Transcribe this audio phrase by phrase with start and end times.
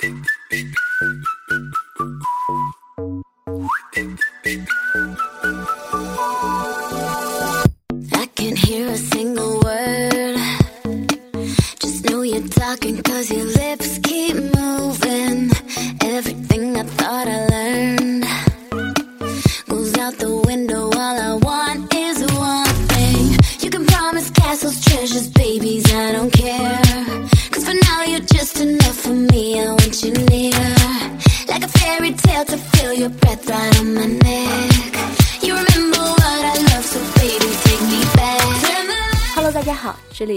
[0.00, 0.26] Thank
[1.50, 1.69] you.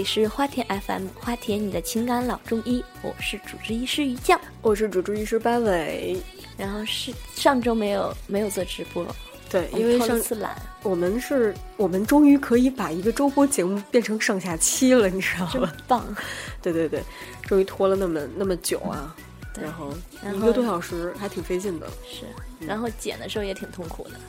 [0.04, 4.38] 里是花田 FM，花田你的情感老中医，我是主治医师于酱。
[4.60, 6.20] 我是主治医师班伟。
[6.58, 9.06] 然后是上周没有没有做直播，
[9.48, 15.72] 对，因为上次懒，我们是，我们终于可以把一个周播节目变成上下期了，你知道吗？
[15.88, 16.14] 棒。
[16.60, 17.02] 对对对，
[17.44, 19.16] 终于拖了那么那么久啊，
[19.54, 19.90] 对然后
[20.34, 21.88] 一个多小时，还挺费劲的。
[22.06, 22.26] 是，
[22.60, 24.20] 然后剪的时候也挺痛苦的，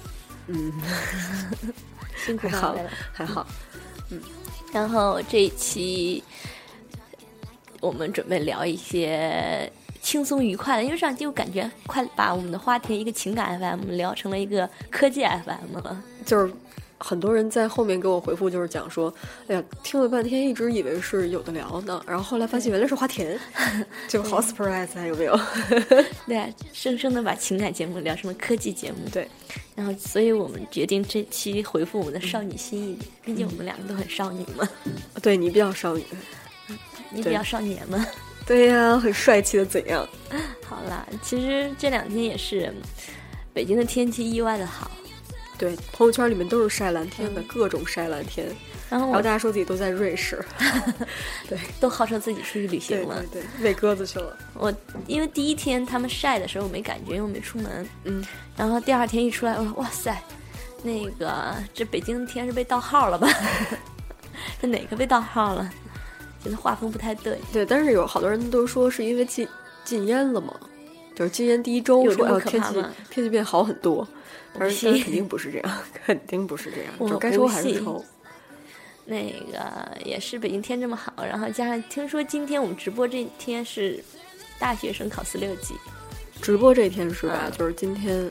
[0.48, 0.72] 嗯，
[2.26, 2.90] 辛苦还好了。
[3.12, 3.46] 还好。
[4.72, 6.24] 然后这一期
[7.80, 9.72] 我们准备聊一些
[10.02, 16.04] 轻松愉快的，因为上期我感觉快把我们的花田一个情感 FM 聊成了一个科技 FM 了。
[16.26, 16.54] 就是
[16.98, 19.14] 很多人在后面给我回复，就是讲说，
[19.48, 23.38] 哎呀，听了半天，一直以为是有的聊呢，然后后来发现原来是花田，
[24.08, 25.40] 就好 surprise 啊，有没有？
[26.28, 28.98] 对啊，生生的把情感节目聊成了科技节目。
[29.12, 29.28] 对，
[29.76, 34.68] 然后，所以我们决定这期回复我们的少女心一点，毕竟我们两个都很少女嘛。
[35.22, 36.04] 对你比较少女，
[37.12, 38.06] 你比较少年嘛。
[38.46, 40.08] 对呀，很帅气的怎样？
[40.64, 42.74] 好啦，其实这两天也是
[43.54, 44.90] 北京的天气意外的好，
[45.58, 48.48] 对，朋友圈里面都是晒蓝天嗯的，各种晒蓝天，
[48.90, 50.44] 然后然后大家说自己都在瑞士，
[51.48, 53.42] 对都号称自己出去旅行了对。
[53.42, 54.38] 对，喂鸽子去了。
[54.54, 54.74] 我
[55.08, 57.88] 因为第一天他们晒的时候我没感觉，因为我没出门。
[58.04, 58.26] 嗯，
[58.58, 60.22] 然后第二天一出来，我说哇塞，
[60.84, 63.28] 那个这北京的天是被盗号了吧？
[64.62, 65.70] 这哪个被盗号了？
[66.44, 67.40] 觉得画风不太对。
[67.52, 69.48] 对，但是有好多人都说是因为禁
[69.84, 70.54] 禁烟了嘛，
[71.16, 72.74] 就是禁烟第一周有这么说哎呦天气
[73.10, 74.08] 天气变好很多，
[74.60, 78.04] 但是信但是肯定不是这样，肯定不是这样， 我就该抽还是抽。
[79.08, 84.04] 那个也是北京天这么好，然后加上听说今天我们直播这天是
[84.58, 85.76] 大学生考四六级，
[86.42, 87.44] 直播这天是吧？
[87.46, 88.30] 嗯就是今天，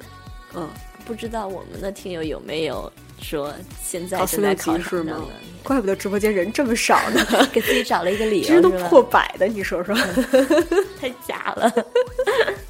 [0.54, 0.68] 嗯，
[1.04, 5.24] 不知道我们的听友有没有说现在考四六正在考级是吗？
[5.62, 9.94] 怪不得直播间人这么少呢， 给自己找了一个理由，其实都破百的，你说说。
[11.00, 11.72] 太假了。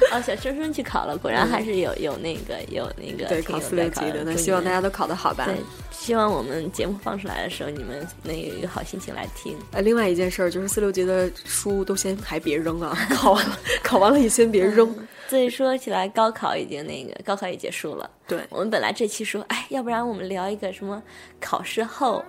[0.12, 5.44] 哦，小生生去考了，果然还是有有那个有那个对，考四六级的，那希望大家都考得好吧。
[5.46, 5.56] 对，
[5.90, 9.56] 希望我们节目放出来的时候，你们能有一个好心情来听。
[9.72, 14.94] 呃，另外一件事儿就是四六级的书都先还别扔啊，考完了考完了也先别扔。
[15.28, 18.08] 所以说起来，高考已经那个高考也结束了。
[18.26, 21.02] 对，我们本来这期说，哎，要不然我们聊一个什么
[21.38, 22.24] 考试后，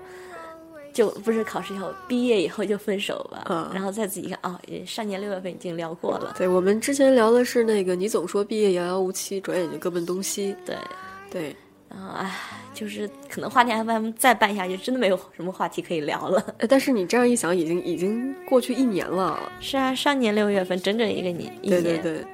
[0.99, 3.45] 就不是考试以后，毕业以后就分手吧。
[3.49, 6.35] 嗯然后再仔细看，哦，上年六月份已经聊过了。
[6.37, 10.53] 对，我们之前聊的是那个，你总说毕业遥遥无期，转眼就各奔东西。
[10.65, 10.75] 对，
[11.31, 11.55] 对，
[11.87, 12.35] 然后哎，
[12.73, 16.53] 就是可能话题 FM 再办下去，真的没有什么话题可以聊了。
[16.57, 19.39] 呃但是你这样一想，已经已经过去一年了。
[19.61, 22.25] 是啊，上年六月份整整一个年一对年，对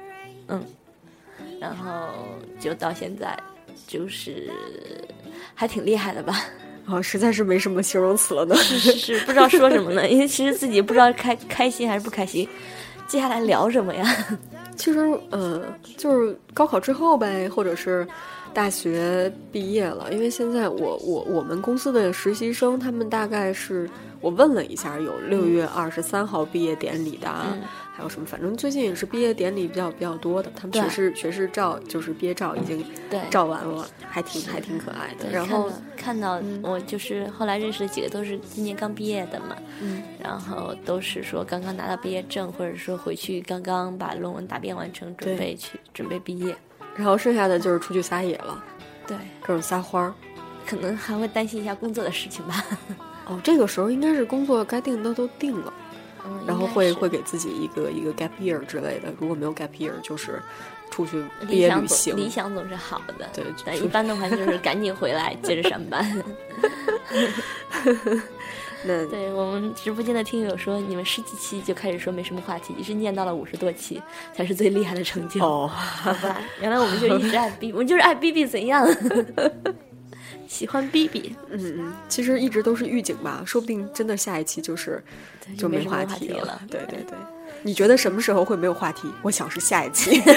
[0.48, 0.60] 嗯，
[1.60, 2.08] 然后
[2.58, 3.38] 就到现在，
[3.86, 4.50] 就是
[5.54, 6.34] 还挺厉害的吧？
[6.88, 8.54] 哦，实在是没什么形容词了呢。
[8.56, 12.48] 是是是，不知道说什么呢， 因为其实自己不知道开开心还是不开心。
[13.08, 14.04] 接下来聊什么呀？
[14.76, 14.98] 其实，
[15.30, 15.62] 呃，
[15.96, 18.06] 就是高考之后呗，或者是
[18.52, 20.12] 大学毕业了。
[20.12, 23.88] 因为现在我我我们公司的实习生，他们大概是
[24.20, 27.46] 我问了一下，有六月二十三号毕业典礼的啊。
[27.52, 27.62] 嗯
[27.96, 28.26] 还有什么？
[28.26, 35.30] 反正最近也是毕业典礼比较比较多的，他们对学士学士照就是毕业照已经对照完了，还挺还挺可爱的。
[35.30, 46.54] 然后看到看到我就是后来认识的几个都是今年刚毕业的嘛，嗯，然后都是说刚刚拿到毕业证，或者说回去刚刚把论文答辩完成，准备去准备毕业。
[46.94, 48.62] 然后剩下的就是出去撒野了，
[49.06, 50.12] 对，各种撒欢儿。
[50.66, 52.64] 可能还会担心一下工作的事情吧。
[53.26, 55.72] 哦，这个时候应该是工作该定的都定了。
[56.26, 60.42] 嗯，然后会会给自己一个一个 gap year 之类的，如果没有 gap year，就是
[60.90, 62.16] 出去毕理想总业旅行。
[62.16, 66.04] 理想总是好的，对但一般的话 就是赶紧回来接着上班。
[68.84, 74.00] 那对我们直播间的听友说，你们十几期就开始说没什么话题，一直念到了五十多期，
[74.34, 75.44] 才是最厉害的成就。
[75.44, 78.86] 哦，好吧，原来我们就一直爱逼，我们就是爱逼逼怎样？
[80.48, 85.02] 喜欢逼逼，嗯嗯，其实一直都是预警吧，说不定真的下一期就是
[85.56, 86.44] 就没话话题了。
[86.44, 86.62] 了。
[86.70, 87.16] 对对对，
[87.62, 89.08] 你觉得什么时候会没有话题？
[89.22, 90.20] 我想是下一期。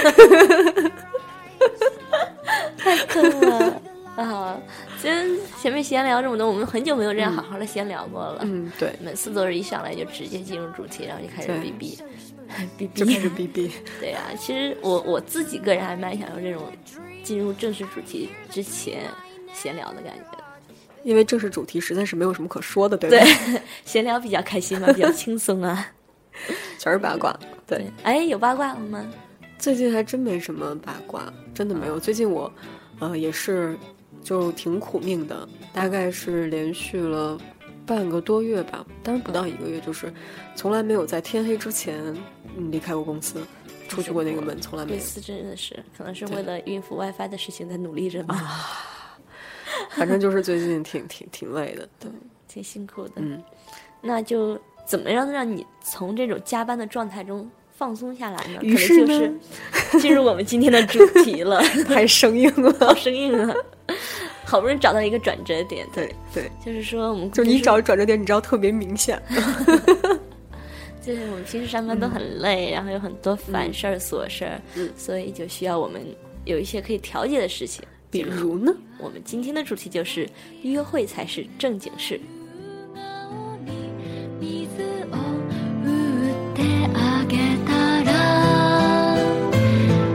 [2.78, 3.82] 太坑了
[4.16, 4.58] 啊！
[5.02, 8.40] 其实前面闲聊这么多，我们很久没有这样好好的闲聊过了。
[8.44, 12.00] 嗯，对，每次都是一上来就直接进入主题，然后就开始对逼逼，
[12.78, 13.72] 逼 就是逼始逼逼。
[14.00, 16.64] 对呀、其实我我自己个人还蛮想要这种
[17.22, 19.04] 进入正式主题之前
[19.54, 20.38] 闲聊的感觉。
[21.04, 23.18] 因为正式主题实在是没有什么可说的，对吧？
[23.18, 25.88] 对，闲聊比较开心嘛，比较 轻松啊。
[26.78, 27.38] 全是八卦。
[27.66, 29.06] 对对，，哎，有八卦了吗？
[29.58, 32.00] 最近还真没什么八卦，真的没有。
[32.00, 32.52] 最近我，
[33.00, 33.78] 呃，也是
[34.22, 37.38] 就挺苦命的，大概是连续了
[37.86, 40.14] 半个多月吧，当然不到一个月，就是
[40.56, 41.98] 从来没有在天黑之前
[42.58, 43.42] 嗯离开过公司，
[43.88, 44.98] 出去过那个门，从来没有。
[44.98, 48.36] 这次真的是，可能是为了孕妇 WiFi 的事情在努力着吧，
[49.92, 51.88] 反正就是最近挺挺挺累的。
[52.00, 52.12] 对，
[52.48, 53.14] 挺辛苦的。
[53.18, 53.42] 嗯，
[54.02, 58.60] 那就怎么样让你从这种加班的状态中放松下来呢？
[58.62, 59.40] 于是呢可能就
[59.92, 62.96] 是 进入我们今天的主题了，太生硬好了。
[62.98, 63.56] 生硬啊！
[64.46, 69.22] 好不容易找到一个转折点，对对，就是说我们就你找转折点，你知道特别明显。
[71.02, 76.02] 就是我们平时上班都很累，然后有很多烦事儿、琐事儿，嗯所以就需要我们
[76.46, 77.84] 有一些可以调节的事情。
[78.11, 78.75] 比如呢？
[78.99, 80.29] 我们今天的主题就是
[80.63, 82.21] 约会才是正经事。
[84.41, 85.17] 水を
[85.83, 86.63] 打って
[86.95, 88.11] あげたら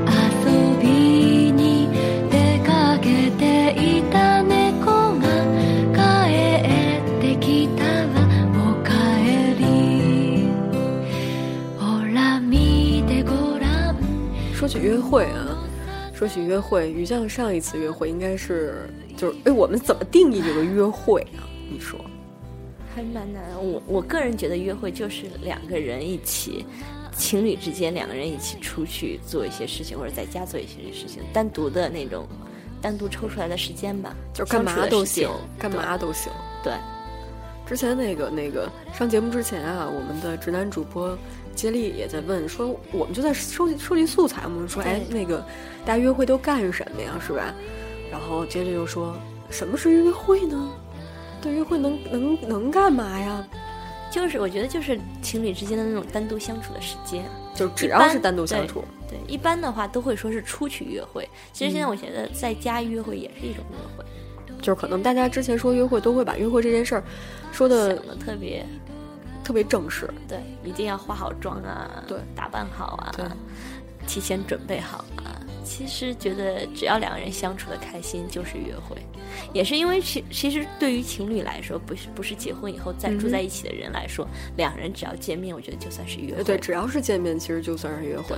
[0.06, 0.12] 遊
[0.80, 1.90] びに
[2.30, 5.26] 出かけていた猫が
[5.94, 5.98] 帰
[7.00, 8.10] ってきたわ
[8.54, 9.62] おかえり
[11.78, 11.82] ほ
[12.14, 13.98] ら見てごらん
[14.54, 15.53] 说起约会啊，
[16.25, 21.45] 说起约会，于酱上一次约会应该是就是哎，我们怎么定义这个约会啊？
[21.71, 22.01] 你说？
[22.95, 23.43] 还蛮难。
[23.63, 26.65] 我我个人觉得约会就是两个人一起，
[27.15, 32.27] 情侣之间两个人一起出去做一些事情，或者在家做一些事情，单独的那种，
[32.81, 35.29] 单独抽出来的时间吧，就干嘛都行，
[35.59, 36.33] 干嘛都行。
[36.63, 36.73] 对。
[37.67, 41.19] 之前那个那个上节目之前啊，我们的直男主播
[41.55, 45.39] 接力也在问说，我们就在收集收集素材，我们说，哎，那个
[45.85, 47.55] 大家约会都干什么呀，是吧？
[48.11, 49.17] 然后接力又说，
[49.51, 50.71] 什么是约会呢？
[51.41, 53.47] 对，约会能能能干嘛呀？
[54.11, 57.25] 就是我觉得就是情侣之间的那种单独相处的时间。
[57.55, 61.29] 就只要是单独相处，对，一般的话都会说是出去约会。
[61.53, 64.05] 其实现在我觉得在家约会也是一种约会，
[64.61, 67.05] 就是可能大家之前说约会都会把约会这件事儿
[67.53, 68.67] 说的特别
[69.45, 73.27] 特别正式，对，一定要化好妆啊，对，打扮好啊，对。
[74.07, 75.41] 提前准备好啊。
[75.65, 78.97] 其实觉得只要两个人相处的开心就是约会，
[79.55, 86.45] 也是因为其其实对于情侣来说，不是不是结婚以后再住在一起的人来说，两人只要见面，我觉得就算是约会。
[86.45, 88.37] 对，只要是见面，其实就算是约会。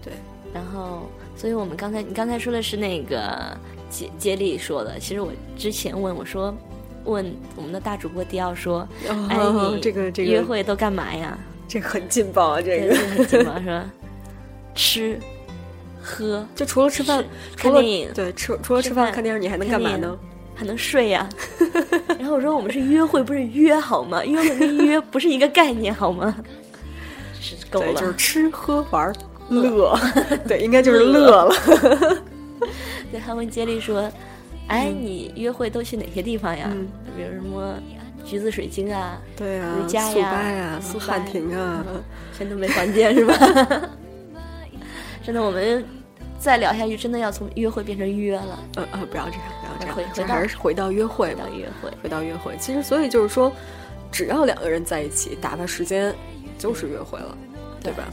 [0.00, 0.12] 对。
[0.54, 3.58] 然后，所以我们刚才你刚才说的是那个
[3.90, 6.56] 接接力说的，其实我之前问我说，
[7.08, 8.86] 问我们的大主播迪奥说，
[9.28, 9.36] 哎，
[9.74, 11.36] 你这个这个约会都干嘛呀？
[11.66, 12.60] 这个很劲爆啊！
[12.62, 13.82] 这，个这很紧张，说
[14.74, 15.18] 吃
[16.00, 17.24] 喝就除了吃饭，
[17.56, 20.18] 除了看电影对吃除了吃吃饭饭看电影，你还能干嘛呢？
[20.54, 21.28] 还能睡呀、
[22.18, 24.24] 然后我说我们是约会，不是约好吗？
[24.24, 26.34] 约会跟约不是一个概念好吗？
[27.40, 29.14] 是够，了，就是吃喝玩
[29.48, 29.96] 乐，
[30.48, 31.54] 对，应该就是乐了。
[33.12, 34.10] 对，他问接力说
[34.68, 36.68] ：“哎，你约会都去哪些地方呀？
[36.72, 37.74] 嗯比如什么
[38.24, 41.84] 橘子水晶啊，对啊，瑜伽呀呀，速八汉庭啊，
[42.36, 43.34] 全都没房间是吧？
[45.24, 45.84] 真的，我们
[46.38, 49.42] 再聊下去，真的要从约会变成约了，呃呃，不要这样，
[49.80, 51.90] 不要这样，还是回到约会吧到，约会。
[52.02, 52.54] 回到约会。
[52.58, 53.50] 其实，所以就是说，
[54.12, 56.14] 只要两个人在一起，打发时间
[56.58, 57.36] 就是约会了，
[57.82, 58.04] 对吧？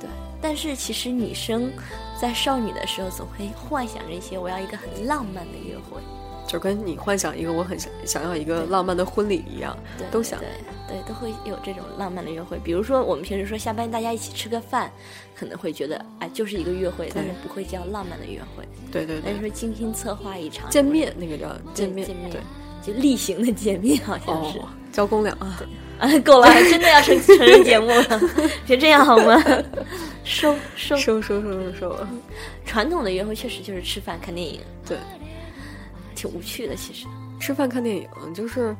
[0.00, 0.08] 对，
[0.40, 1.70] 但是其实女生
[2.20, 6.00] 在少女的时候，总会幻想着一些我要一个很浪漫的约会，
[6.46, 10.48] 就跟你幻想一个我很想想要一个浪漫的婚礼一样，对都想对
[10.88, 12.58] 对，都会有这种浪漫的约会。
[12.64, 14.90] 比如说，我们平时说下班大家一起吃个饭，
[15.34, 18.66] 可能会觉得哎就是一个约会，但是不会叫浪漫的约会。
[18.90, 22.40] 对对对但是，说精心策划一场见面那个叫见面，见面对，
[22.82, 24.58] 就例行的见面，好像是。
[24.58, 25.60] 哦，交公粮啊，
[25.98, 28.20] 啊， 够了，真的要成成人节目了，
[28.66, 29.36] 别这样好吗？
[30.24, 30.96] 收 收。
[30.96, 32.06] 收收收收收，
[32.64, 34.96] 传统的约会确实就是吃饭看电影，对，
[36.14, 36.74] 挺无趣的。
[36.74, 37.04] 其实，
[37.38, 38.74] 吃饭看电影就是。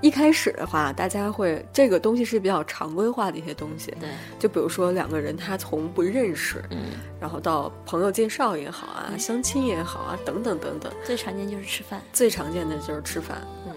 [0.00, 6.78] 一开始的话，大家会这个东西是比较常规化的一些东西，对，就比如说两个人他从不认识，嗯，
[7.18, 12.02] 然后到朋友介绍也好啊，相亲也好啊，等等等等，最常见就是吃饭。
[12.12, 13.73] 最常见的就是吃饭，嗯，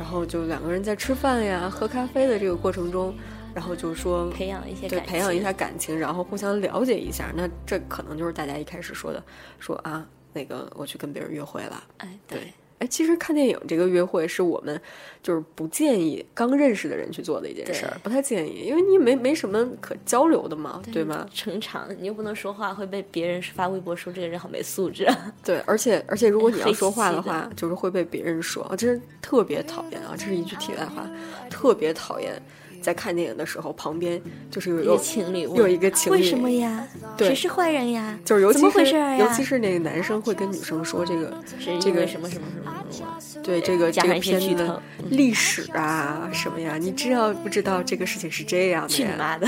[0.00, 3.14] 然后就两个人在吃饭呀、喝咖啡的这个过程中，
[3.54, 7.30] 然后就说培养一些对培养一下感情，然后互相了解一下。
[7.36, 9.22] 那这可能就是大家一开始说的，
[9.58, 11.84] 说啊，那个我去跟别人约会了。
[11.98, 14.80] 哎，对，哎，其实看电影这个约会是我们
[15.22, 21.26] 就是不建议刚认识的人去做的一件事儿，不太建议，因为你没没什么可交流的嘛，对吗？
[21.32, 25.04] 成长，你又不能说话，会被别人发微博说这个人好没素质。
[25.04, 30.14] 啊对，而且而且如果你要说话的的话，就是会被别人说，啊，真是特别讨厌啊！
[30.16, 31.06] 这是一句题外话，
[31.50, 32.40] 特别讨厌。
[32.80, 34.20] 在看电影的时候，旁边
[34.50, 36.86] 就是有一个情侣问有一个情侣，为什么呀？
[37.16, 38.18] 对谁是坏人呀？
[38.24, 38.96] 就是尤其是？
[39.18, 41.34] 尤其是那个男生会跟女生说这个
[41.80, 43.42] 这个什么什么什么什么？
[43.42, 48.96] 对这个这个片子的历史啊什么呀，你知道不知道这个事情是这样的呀？
[48.96, 49.46] 去你妈的！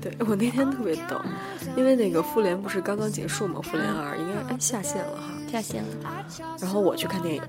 [0.00, 1.20] 对我那天特别逗，
[1.76, 5.30] 因为那个复联不是刚刚结束嘛，复联二应该哎下线了哈。
[5.52, 6.26] 下线了，
[6.60, 7.42] 然后我去看电影，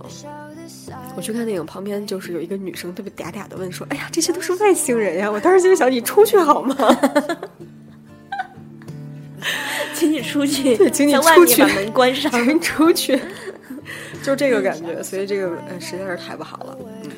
[1.16, 6.76] 我去看电影，旁边就是有一个女生特别嗲嗲的问说：“哎呀，这些都是外星人呀！”我当时就想，你出去好吗？
[9.94, 12.32] 请你出去， 对请你出去面把门关上。
[12.32, 13.20] 请出去，
[14.24, 16.78] 就这个感觉，所以这个呃实在是太不好了。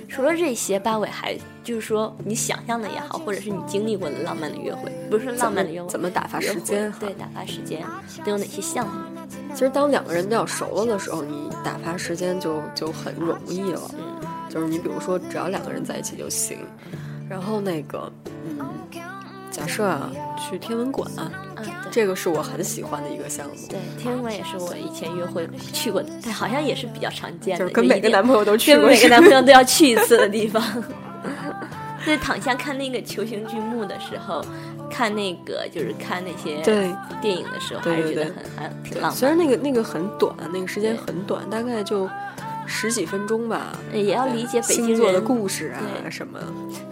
[0.10, 7.82] 除了这些，八尾还就是说你想象的也好，或者是你经历过的浪漫的约会，不是浪漫的约会，怎么打发时间对，打发时间
[8.24, 8.94] 都有哪些项目？
[9.54, 13.82] 其实当两个人比较熟了的时候，你打发时间就就很容易了。
[13.94, 16.60] 嗯，就是你比如说，只要两个人在一起就行。
[17.30, 18.12] 然后那个，
[18.46, 18.60] 嗯，
[19.50, 21.10] 假设啊，去天文馆。
[21.90, 23.54] 这个是我很喜欢的一个项目。
[23.70, 30.62] 对，天文馆也是我以前约会去过的，但好像也是比较常见的，就是跟每个男朋友都去过，跟每个男朋友都要去一次的地方。
[32.06, 34.44] 在 躺下看那个球形巨幕的时候，
[34.90, 39.28] 看那个就是看那些对电影的时候，还是觉得很还挺浪漫虽。
[39.28, 42.10] 然那个那个很短，那个时间很短，大概就
[42.66, 43.78] 十几分钟吧。
[43.94, 46.40] 也要理解北京星座的故事啊对什么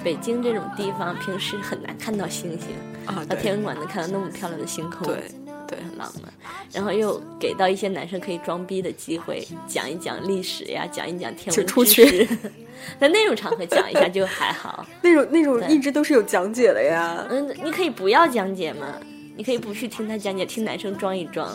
[0.03, 2.69] 北京这种地方，平时很难看到星星，
[3.05, 5.23] 啊，对到天文馆能看到那么漂亮的星空，对
[5.67, 6.31] 对很浪漫。
[6.71, 12.27] 然后又给到一些男生可以装逼的机会，讲一讲历史呀，讲一讲天文知识。
[12.99, 14.85] 在那种场合讲一下就还好。
[15.01, 17.25] 那种那种一直都是有讲解的呀。
[17.29, 18.87] 嗯，你可以不要讲解嘛，
[19.35, 21.49] 你可以不去听他讲解，听男生装一装，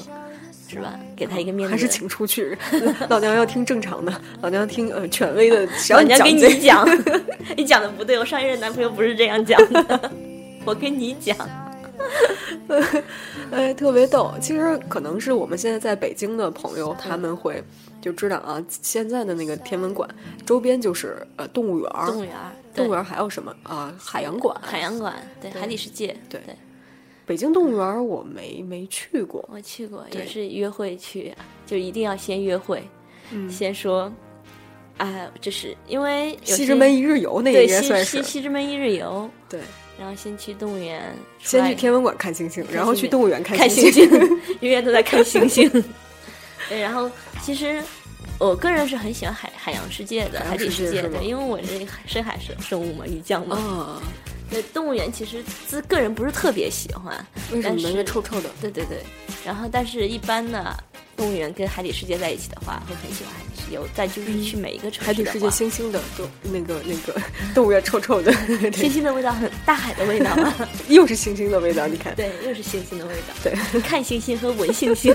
[0.69, 0.99] 是吧？
[1.17, 1.73] 给他一个面子。
[1.73, 2.57] 还是请出去，
[3.09, 6.89] 老娘要听正常的，老娘要听呃权威的， 老娘给你讲，
[7.57, 10.11] 你讲的不对，我上一任男朋友不是这样讲的，
[10.65, 11.37] 我跟你讲。
[13.51, 14.33] 哎，特别逗。
[14.41, 17.63] 其实可能是我们现在在北京的朋友，他们会
[18.01, 20.09] 就知道啊，现在的那个天文馆
[20.45, 24.57] 周边就是呃动物园儿，动物园儿，动物园儿还有什么啊、海洋馆。
[24.63, 26.55] 海洋馆，对海底世界，对对，
[27.27, 31.35] 北京动物园儿我没没去过，我去过，也是约会去，
[31.67, 32.83] 就一定要先约会，
[33.33, 34.13] 嗯先说，
[34.99, 39.61] 哎，这是因为西直门一日游那对应该算是西西西直门一日游，对。
[39.99, 44.21] 然后先去动物园，先去天文馆看星星，然后去动物园看看星星星，
[44.61, 45.69] 永远都在看星星。
[46.69, 47.11] 对，然后
[47.43, 47.83] 其实
[48.39, 53.57] 我个人是很喜欢海海洋世界的海底世界，世界是吗对，因为我是深海生生物嘛，鱼酱嘛。
[53.57, 54.03] 啊，
[54.51, 57.13] 对，动物园其实自个人不是特别喜欢，
[57.53, 57.77] 为什么呢？
[57.77, 58.49] 但是因为臭臭的。
[58.61, 59.03] 对对对，
[59.45, 60.77] 然后但是一般呢，
[61.17, 63.79] 动物园跟海底世界在一起的话，会很喜欢海底世界。
[63.79, 67.21] 我再就是去每一个城市海底世界星星的，都那个那个
[67.55, 68.33] 动物园臭臭的，
[68.73, 70.55] 星星的味道很大海的味道嘛。
[70.89, 72.15] 又是星星的味道，你看。
[72.17, 73.35] 对，又是星星的味道。
[73.43, 75.15] 对，看星星和闻星星，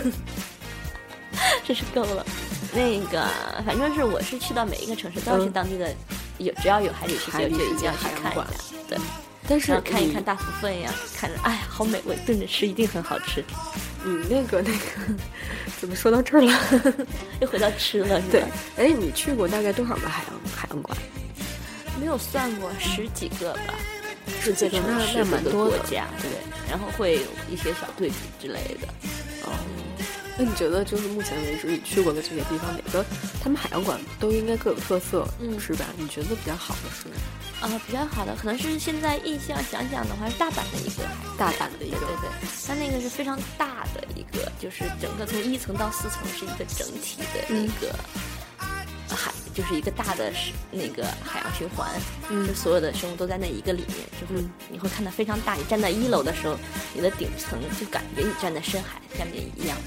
[1.65, 2.25] 真是够了。
[2.75, 3.27] 那个，
[3.65, 5.93] 反正是我是去到每一个城市都要去嗯当地的，
[6.39, 8.47] 有只要有海底世界，就一定要去看一下。
[8.87, 8.97] 对，
[9.47, 13.43] 但是看一看大福分呀，看着哎呀好美味，炖着吃一定很好吃。
[14.05, 15.13] 你那个那个，
[15.79, 16.53] 怎么说到这儿了？
[17.41, 20.97] 又回到吃了，是对吧？，哎，你去过大概多少个海洋海洋馆？
[21.99, 23.75] 没有算过十几个吧，
[24.41, 25.51] 十几个，那市的。
[25.51, 26.29] 国家，对，
[26.69, 28.87] 然后会有一些小对比之类的。
[29.45, 29.51] 哦，
[30.37, 33.05] 那你觉得就是目前为止你去过的这些地方，哪个
[33.41, 35.85] 他们海洋馆都应该各有特色，嗯是吧？
[35.97, 37.07] 你觉得比较好的是
[37.61, 47.95] 啊、比较好的可能是现在印象想想的话，是大阪的一个海大阪的一个对对对，它那个是非常大的一个，就是整个从一层到四层是一个整体的一个
[49.09, 51.89] 呃海，就是一个大的是那个海洋循环，
[52.29, 55.53] 嗯就所有的生物都在那一个里面，就是你会看到非常大。
[55.53, 56.57] 你站在一楼的时候，
[56.93, 59.77] 你的顶层就感觉你站在深海下面一样，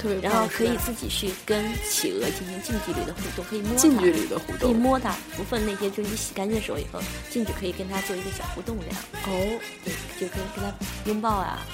[0.00, 4.72] 对，然后可以自己去跟企鹅进行近距离的互动，可以摸它近距离的互可以。
[4.72, 9.04] 摸它部分那些，就是你洗干净手以后进去可以跟它做一个小互动这样。
[9.24, 10.72] 哦，对，就可以跟它
[11.06, 11.66] 拥抱啊、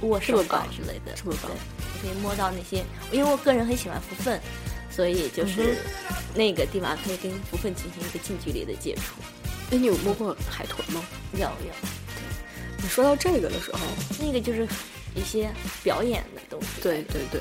[0.00, 1.50] 握手啊之类的，这么棒
[2.00, 4.40] 对，可以摸到那些，因为我个人很喜欢福分，
[4.98, 5.76] 所以就是
[6.34, 9.14] 那个地方可以跟福分进行一个近距离的接触。
[9.70, 11.00] 哎，你有摸过海豚吗？
[11.34, 11.72] 有有，
[12.82, 13.78] 你说到这个的时候，
[14.18, 14.66] 那个就是
[15.14, 15.48] 一些
[15.84, 16.82] 表演的东西。
[16.82, 17.40] 对对对。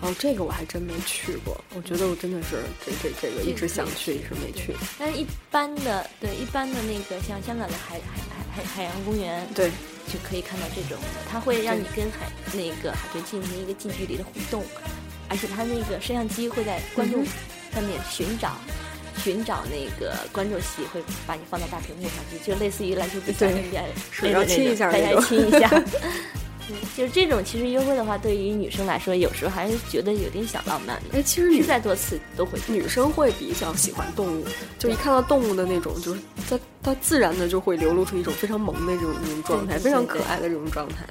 [0.00, 1.62] 哦，这个我还真没去过。
[1.74, 4.74] 我觉得我真的是这这这个一直想去，一直没去。
[4.98, 9.68] 但是一般的，对一般的那个像香港的海海海海海洋公园，对，
[10.06, 11.08] 就可以看到这种的。
[11.30, 14.64] 它会让你跟海那个海豚进行一个近距离的互动，
[15.28, 17.24] 而且它那个摄像机会在观众
[17.72, 18.56] 上面寻找。
[19.18, 23.82] 寻找那个观众席，会把你放到大屏幕上去，就类似于篮球比赛，人家
[24.20, 25.68] 对，要亲一下，大家亲一下。
[26.96, 31.18] 就是这种，其实约会的话，对于女生来说，有时候还是觉得有点小浪漫的。
[31.18, 34.46] 哎，其实你再多次都会，女生会比较喜欢动物，
[34.78, 41.04] 就一看到动物的那种，就是它它自然的就会流露出一种非常萌的这种这种状态，非常可爱的这种状态。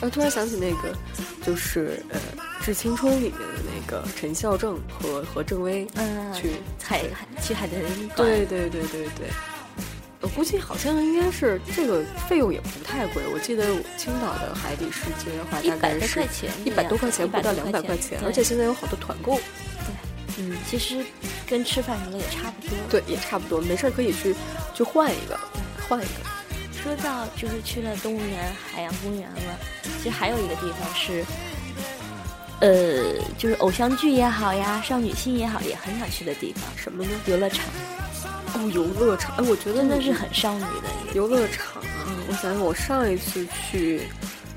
[0.00, 0.96] 然后突然想起那个，
[1.44, 2.18] 就是呃，
[2.64, 6.52] 《致青春》里面的那个陈孝正和和郑薇，嗯，去
[6.82, 9.28] 海海去海的人，对对对对对。
[10.22, 13.64] 我估计好像应该是这个费用也不太贵，我记得
[13.96, 16.22] 青岛的海底世界的话大概是
[16.64, 19.36] 一百多块钱，不到两百块钱，而且现在有好多团购。
[19.36, 21.02] 对，嗯，其实
[21.48, 22.76] 跟吃饭什么也差不多。
[22.90, 24.34] 对，也差不多，没事可以去
[24.74, 25.40] 去换一个，
[25.88, 26.39] 换一个。
[26.82, 29.58] 说到就是去了动物园、海洋公园了，
[29.98, 31.24] 其实还有一个地方是，
[32.60, 37.10] 呃，就是偶像剧也好呀，少女心也好，也很想去的地方，什么呢？
[37.26, 37.64] 游乐场。
[38.52, 42.10] 哦，游乐场，哎，我觉得真的是很少女的游乐场啊！
[42.28, 44.02] 我想想，我上一次去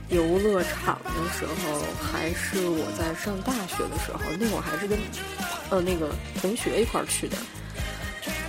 [0.09, 4.97] 游乐场的时候，还是我在上大学的时候，那会儿还是跟
[5.69, 6.09] 呃那个
[6.41, 7.37] 同学一块儿去的，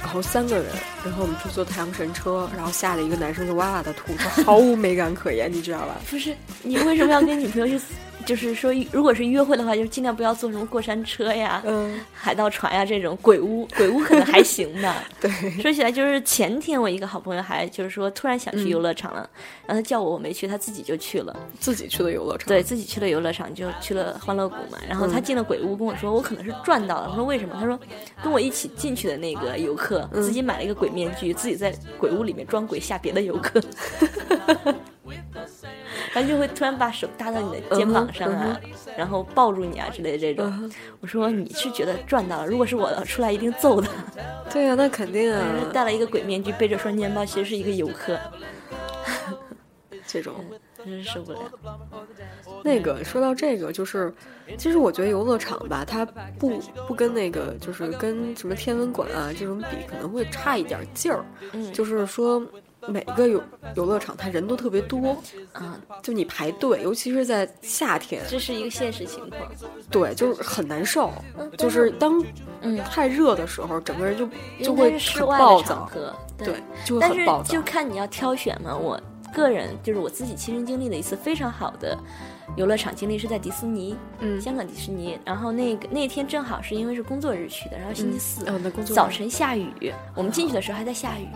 [0.04, 0.66] 然后三个人，
[1.02, 4.12] 然后我们去坐太阳神车，然后下来一个男生就哇哇的吐，
[4.44, 5.96] 毫无美感可言，你知道吧？
[6.10, 7.82] 不是，你为什么要跟女朋友去？
[8.24, 13.66] 就是说，如果是约会的话，就尽量不要坐什么过山车呀、嗯、海盗船呀这种鬼屋。
[13.76, 14.94] 鬼屋可能还行的。
[15.20, 15.30] 对，
[15.60, 19.28] 说起来就是前天我一个好朋友还就是说突然想去游乐场了，
[19.66, 22.48] 然后他叫我我没去，他自己就去了，自己去了游乐场。
[22.48, 24.78] 对自己去了游乐场，就去了欢乐谷嘛。
[24.88, 27.08] 然后他进了鬼屋，跟我说我可能是赚到了。
[27.10, 27.54] 我说为什么？
[27.58, 27.78] 他说
[28.22, 33.60] 跟我一起进去的那个游客自己买了一个鬼面具，自己在鬼屋里面装鬼吓别的游客。
[36.14, 38.58] 然后就会突然把手搭到你的肩膀上啊，
[38.96, 40.72] 然后抱住你啊之类的这种。
[41.00, 43.90] 我说你是觉得赚到了，如果是我出来一定揍他。
[44.48, 45.42] 对呀，那肯定啊。
[45.72, 48.16] 戴了一个鬼面具，背着双肩包，其实是一个游客。
[50.06, 50.34] 这种
[50.84, 51.40] 真是受不了。
[52.62, 54.14] 那个说到这个，就是
[54.56, 56.04] 其实我觉得游乐场吧，它
[56.38, 61.24] 不不跟那个就是跟什么天文馆啊这种比，可能会差一点劲儿。
[61.52, 62.40] 嗯，就是说。
[62.88, 63.42] 每个游
[63.76, 65.16] 游乐场，它人都特别多，
[65.52, 69.42] 啊，就你排队，尤其是在夏天，这是一个现实情况。
[69.90, 71.10] 对，就是很难受，
[71.56, 72.22] 就是当
[72.60, 74.28] 嗯太热的时候，整个人就
[74.62, 75.90] 就会很暴躁。
[76.36, 77.52] 对，就会很暴躁。
[77.52, 78.76] 就看你要挑选嘛。
[78.76, 79.00] 我
[79.32, 81.98] 个人就是我自己亲身经历的一次非常好的
[82.56, 85.18] 游乐场经历，是在迪士尼，嗯，香港迪士尼。
[85.24, 91.28] 然后那个那天正好是因为是工作日去的，然后星期四，嗯，早晨下雨，我们进去的时候还在下雨。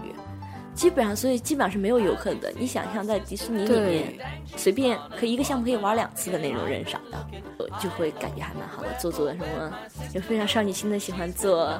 [0.78, 2.52] 基本上，所以基本上是没有游客的。
[2.56, 4.14] 你想象在迪士尼里面，
[4.56, 8.88] 随便可以一个项目可以玩两次的那种人少的，就会感觉还蛮好的。
[9.00, 9.74] 做做什么，
[10.14, 11.76] 就非常少女心的，喜欢做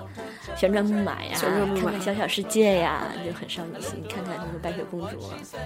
[0.56, 4.02] 旋转木马呀，看看小小世界呀，就很少女心。
[4.08, 5.16] 看看什么白雪公主、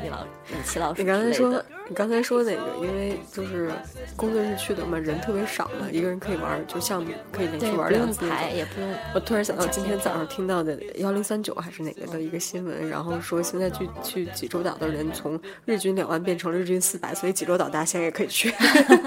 [0.02, 1.00] 米老米奇老鼠。
[1.00, 3.72] 你刚才说，你刚才说那个，因为就是
[4.14, 8.28] 工作日去的嘛，人特别少嘛，一个人可以玩，就项目可以连续玩两次。
[8.28, 8.90] 排也不用。
[9.14, 13.21] 我突然想到今天早上听到的幺零三九还是哪个的一个新闻，然后。
[13.22, 18.52] 说现在去去济州岛的人从日均两万变成了日均四百，所以济州岛大家现在也可以去。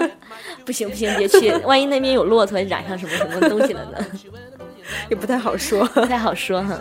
[0.64, 4.04] 不行不行，别去，万一那边有骆驼染上什么什么东西了呢？
[5.10, 6.80] 也不太好说，不太好说哈。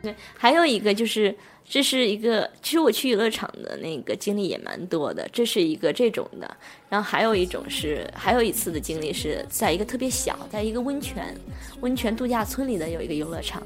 [0.00, 1.34] 对，还有一个就是。
[1.68, 5.28] 这是一个，其实我去游乐场的那个经历也蛮多的。
[5.30, 6.56] 这是一个这种的，
[6.88, 11.36] 然后还有一种是，还有一次的经历是在一个特别小，在一个温泉
[11.80, 13.62] 温泉度假村里的有一个游乐场。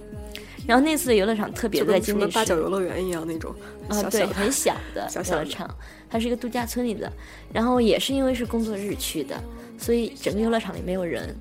[0.66, 3.54] 然后那次的游乐场特别在经历是八角游乐园一样那种
[3.88, 5.72] 啊，对，很小的 游乐场，
[6.10, 7.10] 它是一个度假村里的。
[7.52, 9.40] 然后也是因为是工作日去的，
[9.78, 11.34] 所以整个游乐场里没有人。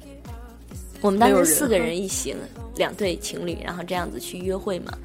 [1.02, 2.36] 我们当时四个人一行，
[2.76, 4.95] 两对情侣，然后这样子去约会嘛。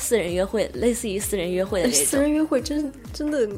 [0.00, 2.04] 四人约会，类似于私人约会的那种。
[2.04, 3.48] 四人约会真真的，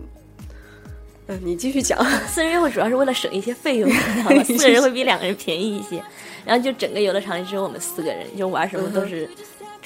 [1.28, 1.98] 嗯，你继续讲。
[2.26, 4.42] 私人约会主要是为了省一些费用，知道吗？
[4.44, 6.02] 四个人会比两个人便宜一些。
[6.44, 9.28] 然后就整个游乐场里只有我们四个人，就玩什么都是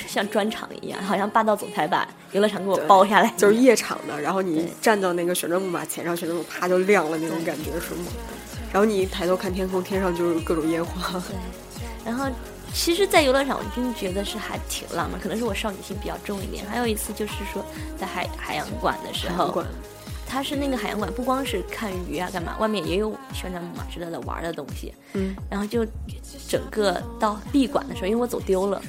[0.06, 4.18] 像专场一样，好像霸道总裁把游乐场给我包下来，就是夜场的。
[4.18, 8.06] 然后你站到那个旋转木马前上，旋转木马啪就亮了那种感觉是吗？
[8.72, 11.20] 然后你一抬头看天空，天上就是各种烟花。
[11.20, 11.36] 对，
[12.04, 12.26] 然后
[12.76, 16.64] 其实，在游乐场，我真的觉得是还挺浪漫，可能是我少女心比较重一点。
[16.66, 17.64] 还有一次就是说，
[17.98, 19.64] 在海海洋馆的时候，
[20.28, 24.92] 它是那个海洋馆，不光是看鱼啊，干嘛，外面也有旋转木马之类的玩的东西。
[25.14, 25.84] 嗯，然后就
[26.46, 28.80] 整个到闭馆的时候，因为我走丢了，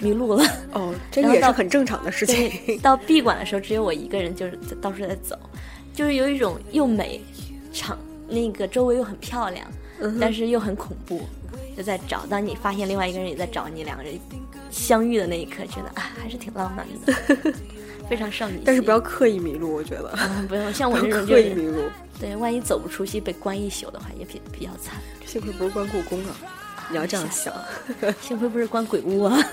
[0.00, 0.44] 迷路了。
[0.72, 2.78] 哦， 这也是很正常的事，情。
[2.80, 5.38] 到闭馆的时候，只有我一个人，就是在到处在走，
[5.94, 7.20] 就是有一种又美，
[7.72, 7.96] 场
[8.28, 9.66] 那个周围又很漂亮，
[10.00, 11.22] 嗯但是又很恐怖，
[11.76, 12.24] 就在找。
[12.26, 14.18] 当你发现另外一个人也在找你，两个人
[14.70, 17.12] 相遇的那一刻，觉得啊，还是挺浪漫的，
[18.08, 18.62] 非常少女心。
[18.64, 20.08] 但是不要刻意迷路，我觉得。
[20.10, 21.82] 啊，不用像我这种就是刻意迷路。
[22.18, 24.94] 对，万一走不出去被关一宿的话，也比比较惨。
[25.26, 26.34] 幸亏不是关故宫啊！
[26.88, 27.52] 你要这样想。
[28.22, 29.38] 幸亏不是关鬼屋啊。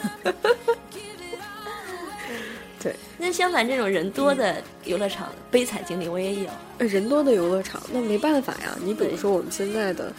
[2.82, 6.50] 对，那相反，这种人多的游乐场悲惨经历我也有。
[6.78, 8.78] 呃人多的游乐场，那没办法呀。
[8.84, 10.12] 你比如说我们现在的，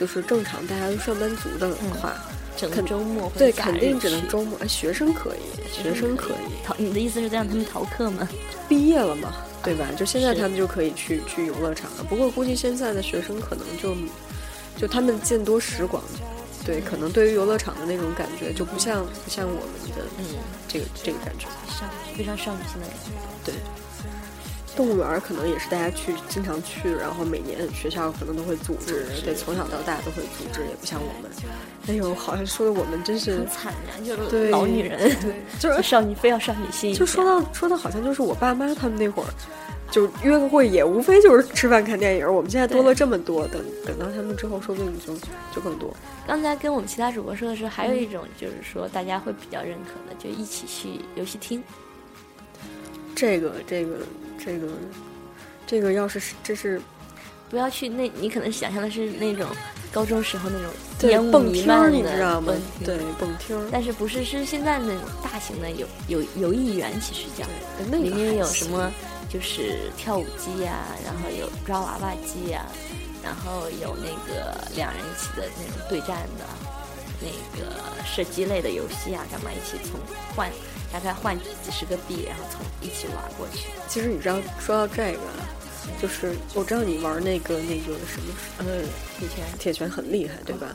[0.00, 2.14] 就是正常大家都上班族的话，
[2.56, 4.58] 整个周末对，肯定只能周末。
[4.60, 6.74] 哎，学生可以，学生可以，逃。
[6.78, 8.26] 你的意思是在让他们逃课吗？
[8.66, 9.86] 毕业了嘛，对吧？
[9.98, 12.04] 就现在他们就可以去去游乐场了。
[12.08, 13.94] 不过估计现在的学生可能就
[14.78, 16.02] 就他们见多识广，
[16.64, 20.24] 对，可能对于游乐场的那种感觉就不像不像我们的嗯，
[20.66, 21.46] 这个这个感觉。
[21.68, 21.84] 少
[22.16, 23.10] 非常少女心的感觉。
[23.44, 23.54] 对，
[24.80, 31.30] 动物园可能也是大家去经常去，然后每年学校可能都会组织，对，从小到大都会组织，也不像我们。
[31.86, 35.14] 哎呦，好像说的我们真是很惨呀，就是对老女人，
[35.58, 36.94] 就是少女非要少女心。
[36.94, 39.28] 就说到说到好像就是我爸妈他们那会儿，
[39.90, 42.34] 就约个会也无非就是吃饭看电影。
[42.34, 45.14] 我们现在多了这么多，等等到他们之后，说不定就
[45.54, 45.94] 就更多。
[46.26, 51.62] 刚才跟我们其他主播说的时候，还有一种就是说大家会比较认可的，就一起去游戏厅。
[53.14, 53.96] 这个这个
[54.44, 54.68] 这个
[55.66, 56.80] 这个要是是这是
[57.48, 59.46] 不要去那，你可能想象的是那种
[59.92, 62.52] 高中时候那种对烟雾弥漫的你知道吗
[62.84, 63.68] 对，蹦厅。
[63.72, 67.44] 但是不是是现在那种大型的游游游艺园，其实叫
[67.90, 68.90] 那个里面有什么
[69.28, 72.66] 就是跳舞机呀、然后有抓娃娃机呀、
[73.22, 76.44] 然后有那个两人一起的那种对战的，
[77.20, 79.98] 那个射击类的游戏啊，干嘛一起从
[80.34, 80.50] 换
[80.92, 83.68] 大概换几十个币，然后从一起玩过去。
[83.88, 85.20] 其实你知道，说到这个，
[86.00, 88.82] 就是我知道你玩那个那个什么，呃，
[89.18, 90.74] 铁拳铁拳很厉害，对吧？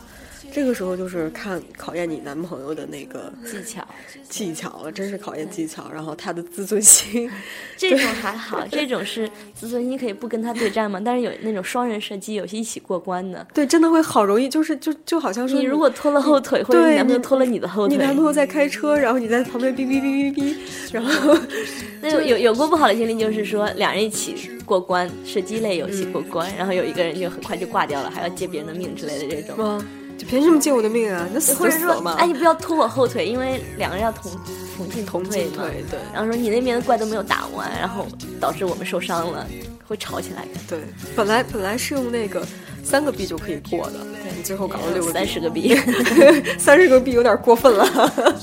[0.55, 3.85] 这个时候就是看考验你男朋友的那个技巧，
[4.29, 5.91] 技巧了，真是考验技巧。
[5.93, 7.29] 然后他的自尊心，
[7.75, 10.97] 这种还好，这种是自尊心可以不跟他对战嘛？
[11.03, 20.55] 但是有那种双人射击游戏一起过关的，对，真的会好容易，就是就就好像说你如果拖了后腿，或者你男朋友拖了你的后腿，你男朋友在开车，然后你在旁边哔哔哔哔哔，
[20.93, 21.37] 然后
[21.99, 29.83] 那有有有过不好的经历，就是说两人一起过关，射击类游戏过关，然后有一个人就很快就挂掉了，还要借别人的命之类的这种。
[30.15, 30.17] 吗？
[30.17, 31.27] 就凭什么借我的命啊？
[31.33, 32.15] 那死或者说，就死了嘛。
[32.17, 34.31] 哎，你不要拖我后腿，因为两个人要同
[34.77, 35.63] 同进同退嘛。
[35.89, 38.07] 对然后说你那边的怪都没有打完，然后
[38.39, 39.45] 导致我们受伤了，
[39.87, 40.51] 会吵起来的。
[40.67, 40.79] 对，
[41.15, 42.45] 本来本来是用那个
[42.83, 43.99] 三个币就可以过的，
[44.35, 45.75] 你最后搞了六个三十个币，
[46.57, 48.33] 三十个币有点过分了。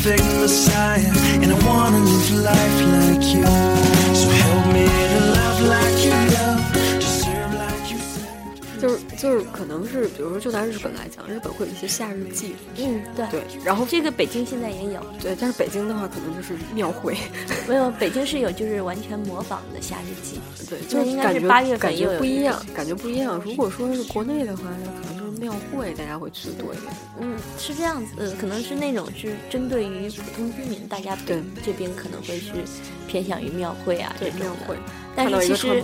[0.00, 1.12] Perfect messiah.
[1.42, 3.44] And I wanna live life like you.
[4.14, 8.80] So help me to love like you love, to serve like you serve.
[8.80, 13.26] 就是就是，可能是比如说，就拿日本来讲，日本会有一些夏日祭，嗯，对。
[13.30, 17.16] 对，然后这个北京现在也有，对，但是北京的话，可能就是庙会，
[17.68, 20.40] 没有北京是有，就是完全模仿的夏日祭。
[20.68, 23.38] 对，就是应该是八月份感也有觉不一样，感觉不一样。
[23.44, 26.92] 如果说是国内的话，那可能就是庙会，大家会去的多一点。
[27.18, 32.52] 嗯，是这样子，呃，可能是那种是针对于普通居民，大家对这边可能会是
[33.08, 34.76] 偏向于庙会啊这对，种的庙会，
[35.16, 35.82] 但是其实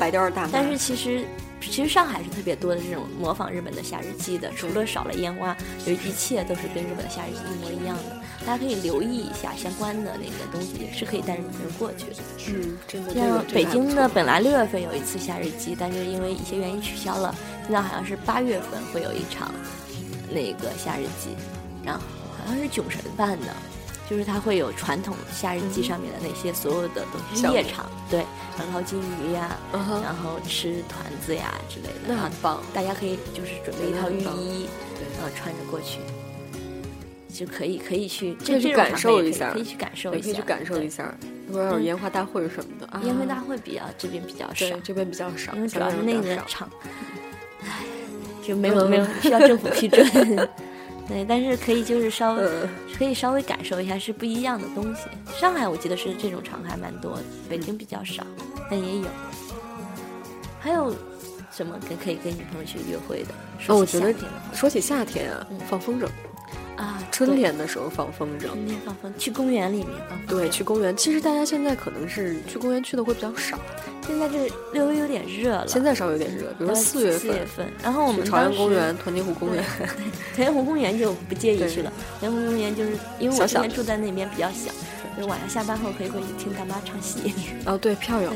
[0.52, 1.24] 但是其实，
[1.60, 8.15] 其实上海是特别多的这种模仿日本的夏日祭的，除了少了烟花，有一切都是跟日本的夏日祭一模一样的。
[8.44, 12.16] 大家可以留意一下相关的那个东西，是可以带着女朋友过去的。
[12.48, 19.54] 嗯，真的，这个像北京的的本来六月份有一次夏日祭，但是因为一些原因取消了，现在好像是八月份会有一场
[20.30, 21.30] 那个夏日祭，
[21.84, 22.00] 然后
[22.38, 23.46] 好像是囧神办的。
[24.08, 28.24] 就是它会有传统夏日祭上面的那些所有的东西，夜场对，
[28.56, 35.98] 然后金鱼呀，然后吃团子呀之类的，很棒，大家可以就是准备一套浴衣，对然后穿着过去，
[37.36, 41.14] 就可以可以去去感受一下可以去感受一下，可以去感受一下。
[41.52, 43.00] 或者有烟花大会什么的啊。
[43.04, 46.68] 烟花大会比较这边比较少，这边比较少，因为主要是那个场，
[47.62, 47.84] 唉，
[48.42, 50.04] 就没有没有需要政府批准。
[51.08, 52.36] 对，但是可以就是稍
[52.98, 55.02] 可以稍微感受一下是不一样的东西。
[55.38, 58.26] 上海我记得是这种场还蛮多的，北京比较少，
[58.68, 59.06] 但也有。
[60.58, 60.92] 还有
[61.52, 63.28] 什么跟可以跟女朋友去约会的？
[63.68, 66.08] 哦，我说起觉得夏天的话说起夏天啊，嗯放风筝，
[66.76, 68.48] 啊，春天的时候放风筝。
[68.48, 70.30] 春天放风，去公园里面放风筝。
[70.30, 70.96] 对，去公园。
[70.96, 73.58] 其实大家现在可能是去公园去的会比较少，
[74.06, 75.66] 现在这略微有点热了。
[75.66, 79.64] 现在稍微有点热，比如说呃四月四月份份，然后我们朝阳公园、团结湖公园，
[80.36, 81.92] 团结湖公园就不介意去了。
[82.20, 84.70] 团结湖公园就是因为我之前住在那边比较小，
[85.18, 87.32] 就晚上下班后可以过去听大妈唱戏。
[87.64, 88.30] 哦，对，票友，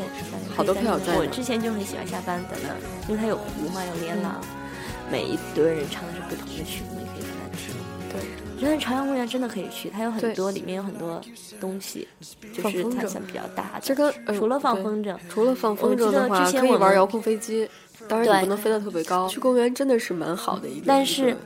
[0.57, 2.75] 好多票在我之前就很喜欢下班在那，
[3.07, 4.41] 因为它有湖嘛，有连廊，
[5.13, 7.00] 每一堆人唱的是不同的曲目，
[8.61, 11.21] 觉得朝阳公园真的可以去，它有很多，里面有很多
[11.61, 12.07] 东西，
[12.53, 13.81] 就是它算比较大的。
[13.83, 17.69] 这跟呃除了放风筝，除了放风筝的话，之前我们可以玩遥控飞机，
[18.07, 19.27] 当然对你不能飞得特别高。
[19.29, 21.37] 去公园真的是蛮好的一个，但是一个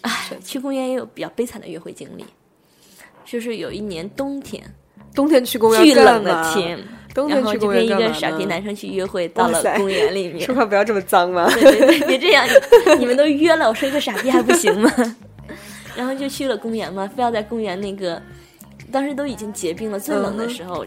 [0.00, 2.24] 唉，去公园也有比较悲惨的约会经历，
[3.26, 4.62] 就是有一年冬天，
[5.14, 6.78] 冬天去公园巨冷的天，
[7.14, 11.48] 冬天去然后就跟一公园干嘛个傻逼男生去约会，到了公园里面说，话不要这么脏嘛。
[11.50, 12.46] 对对对，别这样，
[12.96, 14.90] 你 你们都约了，我说一个傻逼还不行吗？
[15.96, 18.20] 然后就去了公园嘛，非要在公园那个，
[18.90, 20.84] 当时都已经结冰了，最冷的时候。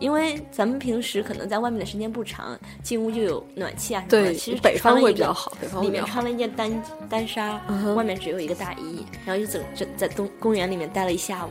[0.00, 4.28] 因为咱们平时可能在外面的时间不长，进屋就有暖气啊什么的。
[4.28, 6.24] 对其实，北方会比较好，北方会比较好里面穿。
[6.24, 11.50] 了一件单单纱，嗯外面只有一个大衣，然后就整整在东公园里面待了一下午。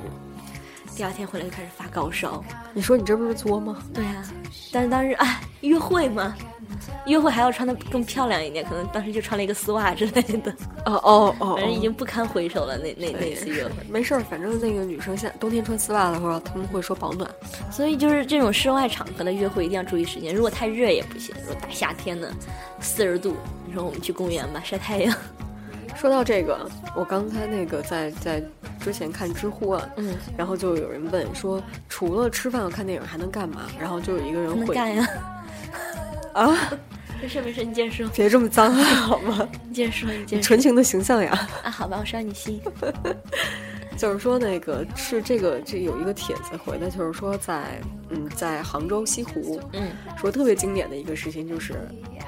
[0.96, 2.41] 第二天回来就开始发高烧。
[2.74, 3.84] 你说你这不是作吗？
[3.93, 4.24] 对啊，
[4.72, 6.34] 但是当时哎，约会嘛，
[7.06, 10.51] 约会还要穿的更漂亮一点，可能当时就穿了一个丝袜之类的，
[10.86, 12.77] 哦哦哦，反正已哦经不堪回首了。
[12.77, 17.30] 那那那次约会，没事儿，反正那个女生现冬天穿丝袜的话，他们会说保暖。
[17.71, 21.34] 所以就是这种室外场合的约会一定要注意时间，如果太热也不行。
[21.41, 22.32] 如果大夏天的
[22.80, 25.15] 四十度，你说我们去公园吧，晒太阳，
[25.95, 28.43] 说到这个，我刚才那个在在
[28.80, 33.63] 之前看知乎啊，嗯，然后就有人问说，除了吃饭和看电影还能干嘛？
[33.80, 35.08] 然后就有一个人回不能干呀。
[35.08, 35.37] 啊，
[37.21, 39.47] 没事没事，你接着说，别这么脏好吗？
[39.67, 41.50] 你接着说，你接着说纯情的形象呀。
[41.63, 42.62] 啊，好吧，我伤你心。
[43.97, 51.73] 就是说那个是这个这有一个帖子回的，就是说在嗯在杭州西湖，嗯，说特别经典的一个事情就是，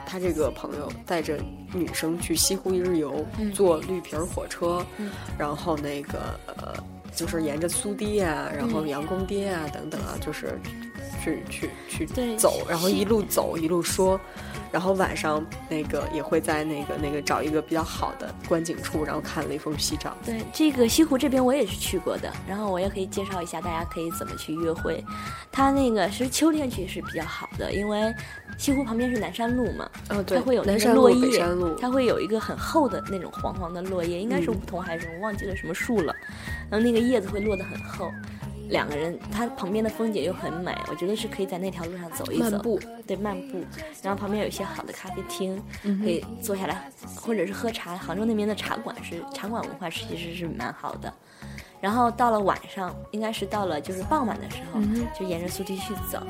[0.08, 1.38] 他这个朋友带着
[1.72, 3.52] 女生去西湖一日游，嗯。
[3.52, 5.12] 坐绿皮儿火车，嗯。
[5.38, 6.74] 然后那个呃
[7.14, 8.88] 就是沿着苏堤啊，然后嗯。
[8.88, 10.60] 杨公堤啊等等啊，就是
[11.22, 14.20] 去去去对走，然后一路走一路说。
[14.72, 20.16] 然后晚上那个也会在那个那个找一个比较好的观景处，然后看雷锋夕照。
[20.24, 25.04] 对，这个西湖这边我也是去过的，然后我也可以介绍一下大家可以怎么去约会。
[25.52, 28.14] 它那个其实秋天去是比较好的，因为
[28.60, 36.16] 西湖旁边是南山路嘛，哦，对，它会有那南山路、个落叶北山路，它会有一个很厚的那种黄黄的落叶，应该是嗯梧桐还是什么，忘记了什么树了。
[36.70, 38.12] 然后那个叶子会落得很厚，
[38.70, 43.62] 两个人，它旁边的风景又很美，我觉得是可以在那条路上走一走，漫步，对，漫步。
[44.02, 47.98] 然后旁边有一些好的咖啡厅，嗯可以坐下来，或者是喝茶。
[47.98, 51.14] 杭州那边的茶馆是茶馆文化，其实是蛮好的。
[51.82, 56.22] 然后到了晚上，应该是到了就是傍晚的时候，嗯就沿着苏堤去走，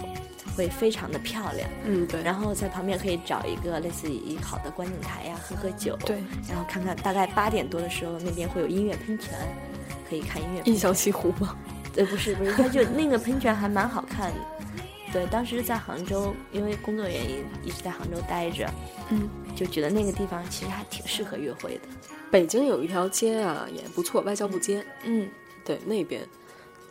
[0.56, 1.70] 会非常的漂亮。
[1.86, 5.98] 嗯，对，然后在旁边可以找一个类似于好的观景台呀，喝喝酒。
[6.06, 9.34] 对，然后看看大概八点多的时候，那边会有音乐喷泉，
[10.08, 10.62] 可以看音乐。
[10.66, 11.56] 印象西湖吗？
[12.00, 14.40] 对，不是不是，他就那个喷泉还蛮好看的。
[15.12, 18.70] 对，当时在杭州，因为工作原因一直在杭州待着，
[19.10, 21.82] 嗯，就觉得那个地方其实还挺适合约会的。
[22.32, 24.82] 北京有一条街啊，也不错，外交部街。
[25.04, 25.30] 嗯，
[25.66, 26.26] 对，那边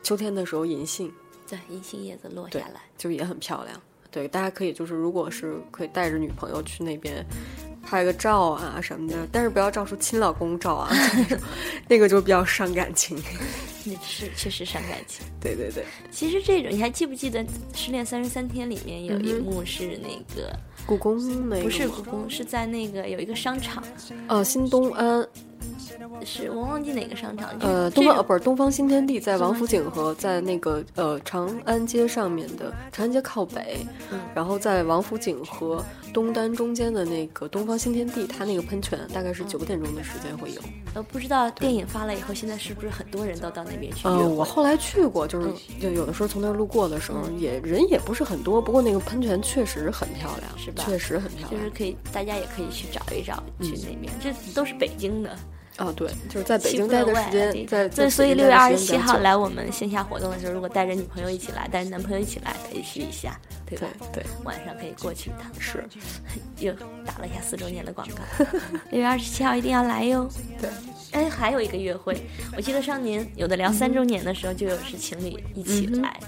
[0.02, 1.10] 秋天的时候银杏，
[1.48, 3.80] 对，银杏叶子落下来，就也很漂亮。
[4.10, 7.24] 对，大家可以就是，如果是可以带着女朋友去那边
[7.82, 10.90] 拍个照啊什么的，但是不要照出亲老公照啊，
[11.88, 13.16] 那个就比较伤感情。
[13.90, 15.26] 那是确实伤感情。
[15.40, 20.52] 对对对，其实这种你还记不记得《失恋三十三天》里面有一幕是那个、
[20.86, 23.82] 故宫那个不是故宫，是在那个有一个商场，
[24.26, 25.26] 呃新东安
[26.24, 40.60] 是我忘记哪个商场，呃，东方呃不是东方新天地，在王府井和在那个呃长安街上面的长安街靠北，嗯然后在王府井和东单中间的那个东方新天地，它那个喷泉大概是九点钟的时间会有。
[40.94, 51.50] 呃不知道电影发了以后，现在是不是很多人都到那边去约呃，我后来去过，就是嗯就有的时候从那儿路过的时候，也人也不是很多，不过那个喷泉确实很漂亮，是吧确实很漂亮。
[51.50, 55.36] 就是可以，大家也可以去找一找，去嗯那边，这都是北京的。
[55.78, 64.22] 哦，对，就是在北京待的时间，在对，所以六六月二十七号来我们线下活动的时候，如果带着女朋友一起来，带着男朋友一起来，可以试一下，对吧对？
[64.22, 65.84] 对晚上可以过去一趟，是，
[66.58, 66.72] 又
[67.06, 68.44] 打了一下四周年的广告。
[68.90, 70.28] 六月二十七号一定要来哟。
[70.60, 70.68] 对，
[71.12, 72.20] 哎，还有一个约会，
[72.56, 76.18] 我记得上年有的聊三周年的时候，就有是情侣一起来。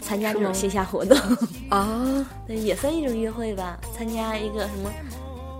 [0.00, 1.18] 参加这种线下活动，
[1.68, 3.78] 啊，对，也算一种约会吧。
[3.94, 4.90] 参加一个什么，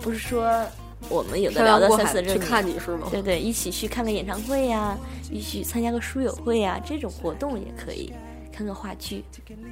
[0.00, 0.64] 不是说
[1.08, 3.08] 我们有的漂聊过三四周年，看你是吗？
[3.10, 4.96] 对对，一起去看个演唱会呀、
[5.30, 8.12] 一起参加个书友会呀、这种活动也可以，
[8.52, 9.24] 看个话剧。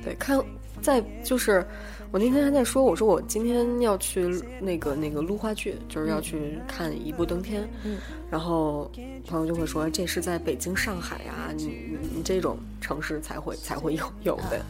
[0.02, 0.40] 对，看
[0.82, 1.66] 在就是
[2.10, 7.68] 我那天还在说，我说我今天要去那个那个录话剧，就是要去看一步登天。
[7.84, 7.98] 嗯，
[8.30, 8.90] 然后
[9.26, 14.64] 朋友就会说，这是在北京、上海啊，你你你这种城市才会才会有有的。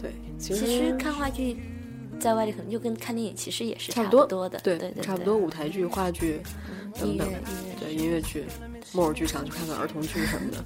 [0.00, 1.56] 对，其实看话剧，
[2.18, 6.40] 在外地可能就跟看电影其实也是差不多不多的，对对对，差不多舞台剧、话剧
[6.98, 7.28] 等等
[7.78, 8.44] 对音乐剧、
[8.92, 10.64] 木偶剧场去看看儿童剧什么的，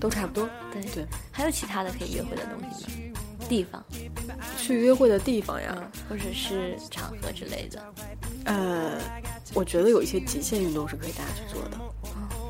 [0.00, 0.48] 都差不多。
[0.72, 2.90] 对对，还有其他的可以约会的东西吗？
[3.48, 3.82] 地方，
[4.58, 7.82] 去约会的地方呀，或者是场合之类的，
[8.44, 8.98] 呃，
[9.54, 11.78] 我觉得有一些极限运动是可以大家去做的。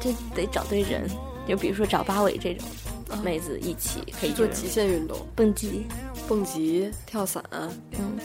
[0.01, 1.09] 这得找对人，
[1.47, 2.67] 就比如说找八尾这种
[3.23, 5.87] 妹子一起可以做极限运动，蹦极，
[6.29, 8.19] 蹦极、跳伞，嗯，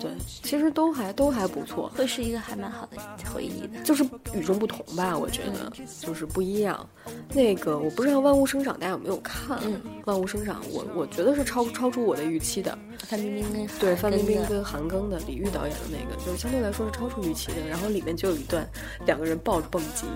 [0.00, 0.10] 对，
[0.42, 2.96] 其实都还都还不错，会是一个还蛮好的
[3.30, 3.82] 回忆的。
[3.84, 4.02] 就是
[4.34, 6.88] 与众不同吧，我觉得就是不一样。
[7.34, 9.58] 那个我不知道《万物生长》大家有没有看？
[9.64, 12.76] 嗯万物生长》我我觉得是超超出我的预期的。
[12.98, 17.66] 范冰冰跟对，范冰冰跟跟韩庚的李玉导演的那个，就是相对来说是超出预期的。
[17.68, 18.68] 然后里面就有一段
[19.06, 20.06] 两个人抱着蹦极，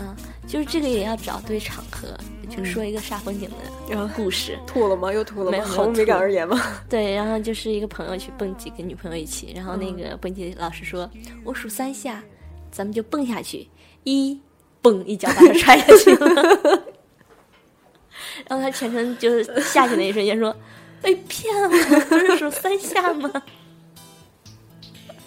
[0.00, 0.14] 嗯，
[0.46, 2.08] 就是这个也要找对场合，
[2.48, 3.56] 就说一个煞风景的
[3.88, 4.58] 然后故事。
[4.66, 5.12] 吐了吗？
[5.12, 5.58] 又吐了吗？
[5.58, 6.60] 没毫无美感而言吗？
[6.88, 11.08] 对，然后就是一个朋友去蹦极，跟女朋友一起，然后那个蹦极老师说
[11.44, 12.22] ：“我数三下，
[12.70, 13.68] 咱们就蹦下去，
[14.04, 14.40] 一
[14.82, 16.82] 蹦一脚把他踹下去了。
[18.48, 20.54] ”然后他全程就是下去那一瞬间说
[21.02, 23.30] ：“被骗了，不是数三下吗？”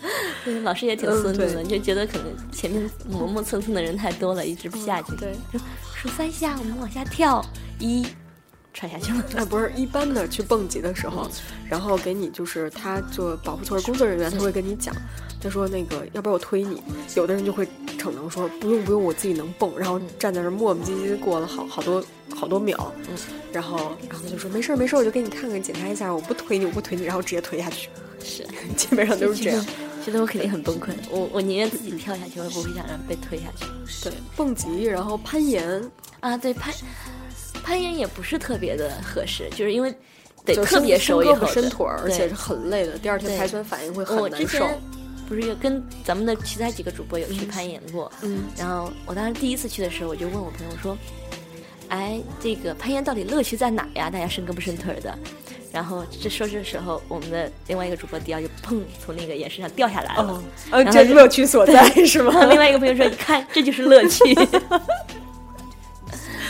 [0.44, 5.16] 对，老师也挺嗯孙子的，对就觉得可能前面磨磨蹭蹭的人太多了，一直不下去。
[5.16, 5.62] 对，说
[5.96, 7.42] 数三下，我们往下跳，
[7.80, 8.06] 一
[8.74, 9.24] 踹下去了。
[9.38, 11.30] 啊，不是一般的去蹦极的时候，
[11.70, 14.94] 然后给你就是他做保护措施工作人员，他会跟你讲，
[15.42, 16.84] 他说那个要不然我推你，
[17.16, 17.66] 有的人就会
[18.04, 22.04] 逞能说不用不用，我自己能蹦，然后站在那儿磨磨唧唧过了好好多
[22.36, 23.16] 好多秒，嗯
[23.54, 23.78] 然后
[24.10, 27.88] 然后他就说没事儿没事儿，我就给你看看检查一下，我不推你我不推你，然后直接推下去，
[28.22, 28.46] 是。
[28.76, 29.66] 基本上都是这样。
[30.06, 33.66] 觉得我肯定很崩溃，我我宁愿自己跳下去，我也不会想让被推下去。
[34.04, 35.90] 对，蹦极，然后攀岩，
[36.20, 36.74] 啊，对攀
[37.64, 39.96] 攀岩也不是特别的合适，就是因为
[40.44, 44.58] 得特别熟以后的伸腿儿，而且是很累的，第二天对排酸反应会很难受。
[44.60, 44.82] 前
[45.28, 50.98] 不是有跟咱们的其他几个主播有去攀岩过，嗯，然后我当时第一次去的时候，我就问我朋友说
[51.90, 54.10] ：“哎，这个攀岩到底乐趣在哪呀？
[54.10, 55.18] 大家伸胳膊伸腿的。”
[55.72, 60.44] 然后这说这时候，我们的另外一个主播迪奥就砰从那个岩石上掉下来了。
[60.72, 64.24] 哦，这乐趣所在是吗 另外一个朋友说：“你看，这就是乐趣。”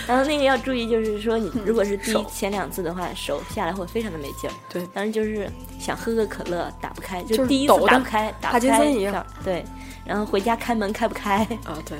[0.07, 4.53] 然后那个要注意，就是说你如果是第一前两次的话，手下来会非常的没劲儿。
[4.69, 9.63] 对当时就是想喝个可乐打不开，就就是第一次打不开，打不开一样对，
[10.05, 11.97] 然后回家开门开不开，啊，对。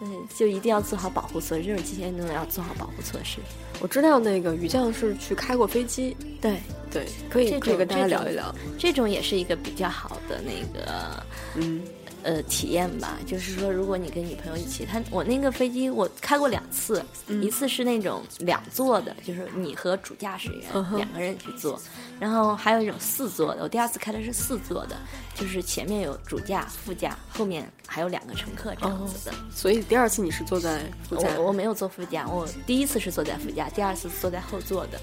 [0.00, 3.38] 嗯，就一定要做好保护措施，这种极限运动要做好保护措施。
[3.80, 8.54] 我知道那个于酱是去开过飞机，对，对，可以这可以跟大家聊一聊。
[8.78, 11.20] 这种也是一个比较好的那个
[11.56, 11.82] 嗯，
[12.22, 17.42] 呃体验吧，就是说，如果你跟女朋友一起，他我那个飞机我开过两次，嗯。
[17.42, 21.80] 一次是那种两座的，就是你和主驾驶员、嗯两个人去坐，
[22.20, 24.96] 然后还有一种四座的，我第二次开的是四座的，
[25.34, 29.34] 就是前面有主驾、副驾，后面还有两个乘客这样子的。
[29.54, 35.00] 所以第二次你是坐在副驾，我我没有坐副驾，我第一次是坐在副驾，第二次坐在后座的，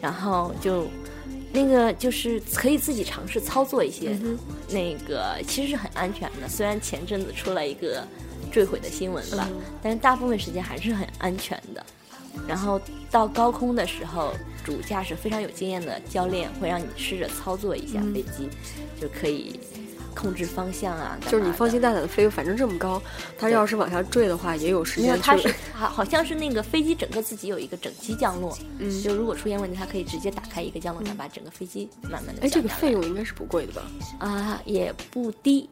[0.00, 0.86] 然后就
[1.54, 4.18] 那个就是可以自己尝试操作一些，
[4.70, 6.48] 那个其实是很安全的。
[6.48, 8.04] 虽然前阵子出了一个
[8.50, 9.48] 坠毁的新闻吧，
[9.80, 11.86] 但是大部分时间还是很安全的。
[12.48, 14.32] 然后到高空的时候，
[14.64, 18.48] 主驾驶非常有经验的教练会让你试着操作一下飞机，
[19.00, 19.60] 就可以
[20.14, 21.18] 控制方向啊。
[21.28, 23.02] 就是你放心大胆的飞，反正这么高，
[23.38, 32.42] 它要是往下坠的话，也有时间去它是好，好像是那个飞机整个自己有一个整机降落，嗯就如果出现问题，它可以直接打开一个降落伞，把整个飞机慢慢的。
[32.42, 33.82] 哎，这个费用应该是不贵的吧？
[34.18, 35.68] 啊也不低，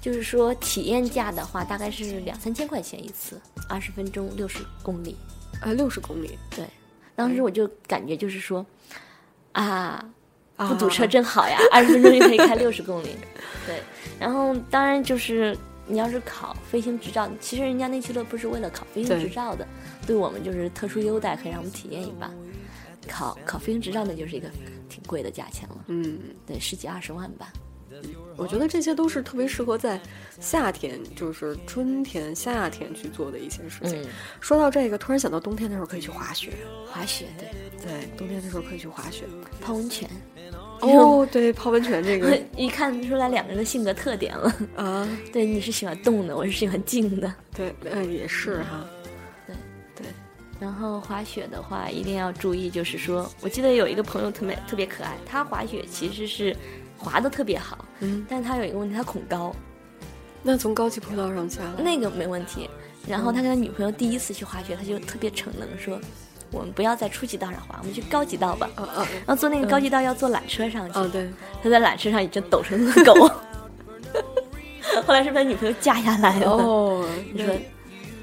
[0.00, 5.16] 就是说体验价的话，大概是两三千块钱一次，二十分钟六十公里。
[5.60, 6.64] 啊，六十公里对，
[7.14, 8.64] 当时我就感觉就是说，
[9.52, 10.04] 啊，啊
[10.68, 13.16] 不堵车真好呀， 二十分钟就可以开六十公里。
[13.66, 13.80] 对，
[14.18, 15.56] 然后当然就是
[15.86, 19.66] 你要是考飞行执照，其实人家那俱乐部是为了考飞行执照的，
[20.06, 22.30] 对我们就是特殊优待，可以让我们体验一把。
[23.08, 24.48] 考考飞行执照那就是一个
[24.88, 27.52] 挺贵的价钱了，嗯，对，十几二十万吧。
[28.36, 30.00] 我觉得这些都是特别适合在
[30.40, 34.02] 夏天，就是春天、夏天去做的一些事情。
[34.02, 34.06] 嗯，
[34.40, 36.52] 说到这个，突然想到冬天的时候可以去滑雪。
[36.90, 37.48] 滑雪对，
[37.86, 39.24] 对，冬天的时候可以去滑雪。
[39.60, 40.08] 泡温泉，
[40.80, 44.54] 哦， 对，泡温泉这个 一看出来两个人的性格特点了。
[44.74, 47.32] 啊， 对，你是喜欢动的，我是喜欢静的。
[47.54, 48.86] 对，呃，也是哈。
[49.46, 49.54] 对
[49.96, 50.06] 对
[50.58, 56.56] 然后滑雪的话，一定要注意，就是说，我记得有一个朋友特别特别可爱，他滑雪其实是
[57.02, 59.54] 滑的特别好，嗯，但是他有一个问题，他恐高，
[60.42, 62.68] 那从高级坡道上下来，那个没问题。
[63.08, 65.98] 然后他跟他女朋友第一次去滑雪，他就特别逞能说，
[66.50, 68.68] 我们不要在初级道上滑，我们去高级道吧。
[68.74, 71.08] 啊啊然后坐那个高级道要坐缆车上去，啊！
[71.10, 71.26] 对，
[71.62, 73.30] 他在缆车上已经抖成了狗。
[75.06, 76.50] 后来是被他女朋友架下来了。
[76.50, 77.54] 哦，你说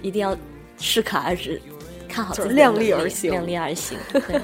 [0.04, 0.38] 一定要
[0.78, 1.60] 适可而止，
[2.08, 3.98] 看好自己的就量力而行量力而行。
[4.12, 4.42] 对，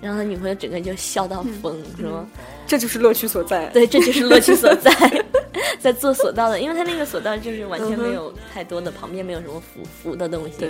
[0.00, 2.26] 然后他女朋友整个就笑到疯，说
[2.66, 3.66] 这就是乐趣所在。
[3.66, 4.90] 对，这就是乐趣所在，
[5.78, 10.66] 在做索道的，因为他那个索道就是完全没有太多的，旁边没有什么浮浮的东西，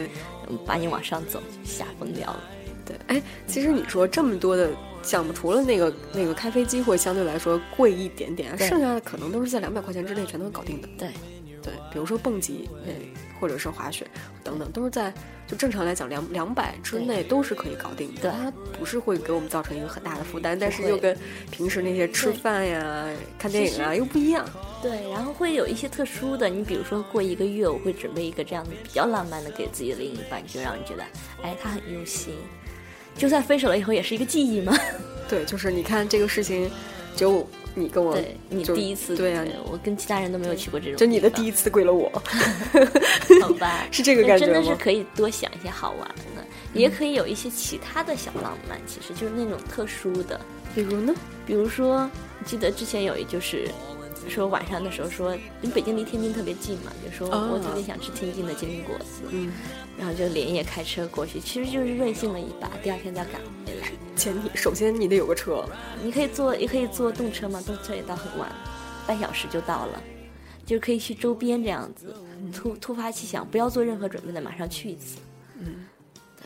[0.67, 2.41] 把你往上走，吓疯掉了。
[2.85, 4.69] 对，哎，其实你说这么多的
[5.03, 10.89] 项目，除了那个那个开飞机会相对来说贵一点点，剩下的可能都是在两百块钱之内全都搞定的。
[10.99, 11.09] 对，
[11.63, 12.93] 对，比如说蹦极，嗯，
[13.43, 14.07] 或者是滑雪
[14.45, 15.13] 等等，都是在
[15.49, 18.31] 就正常来讲两两百之内都是可以搞定的。
[18.31, 21.19] 它不是会给我们造成一个很大的负担，但是又跟
[21.51, 23.05] 平时那些吃饭呀、
[23.37, 24.49] 看电影啊又不一样。
[24.81, 31.03] 对，然后会有一些特殊的，你比如说过一个月，我会准备一个这样的比较浪漫的给自己的另一半，就让你觉得，
[31.43, 32.37] 哎，他很用心。
[33.17, 34.73] 就算分手了以后，也是一个记忆嘛。
[35.29, 36.71] 对，就是你看这个事情，
[37.17, 37.45] 只有
[37.75, 42.11] 你跟我，对你第一次，对呀、我跟其他人都没有去过这种就，你的第一次归了我，
[43.43, 43.87] 好吧？
[43.91, 44.75] 是这个感觉真的是？
[44.77, 46.45] 可以多想一些好玩的，
[46.75, 50.41] 也可以有一些其他的小浪漫，其实就是那种特殊的，
[50.75, 51.15] 比如呢？
[51.47, 52.09] 比如说，
[52.39, 53.69] 你记得之前有一就是。
[54.29, 59.53] 说晚上的时候说，因为北京离天津特别近嘛，就说啊我特别想吃天津的煎饼果子，嗯，
[59.99, 63.89] 然后就连夜开车过去，其实就是任性了一把，第二天再赶回来。
[64.17, 65.65] 前提首先你得有个车，
[66.03, 68.51] 你可以坐，也可以坐动车嘛，动车也到很晚，
[69.07, 70.03] 半小时就到了，
[70.67, 72.15] 就可以去周边这样子，
[72.53, 75.19] 突突发奇想，不要做任何准备的，马上去一次。
[75.59, 75.87] 嗯，
[76.37, 76.45] 对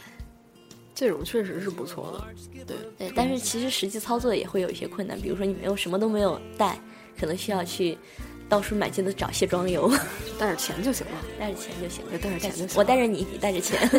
[0.95, 2.65] 这种确实是不错的。
[2.65, 6.79] 对，对，但是其实实际操作也会有一些困难，比如说你没有什么都没有带，
[7.19, 7.99] 可能需要去
[8.49, 9.91] 到处满街的找卸妆油，
[10.39, 11.13] 带着钱就行了。
[11.39, 13.89] 带着钱就行了，带着钱就行我带着你，你带着钱。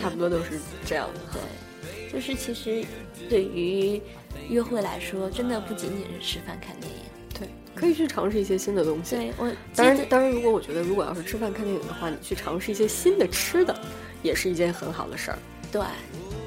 [0.00, 1.20] 差不多都是这样的。
[1.32, 2.84] 对，就是其实
[3.28, 4.00] 对于
[4.48, 6.98] 约会来说，真的不仅仅是吃饭看电影。
[7.32, 9.16] 对，可以去尝试一些新的东西。
[9.16, 13.74] 对我当然，当然，如果我觉得如果要是吃饭看电影的话，你去尝试一些新的吃的，
[14.22, 15.38] 也是一件很好的事儿。
[15.72, 15.80] 对，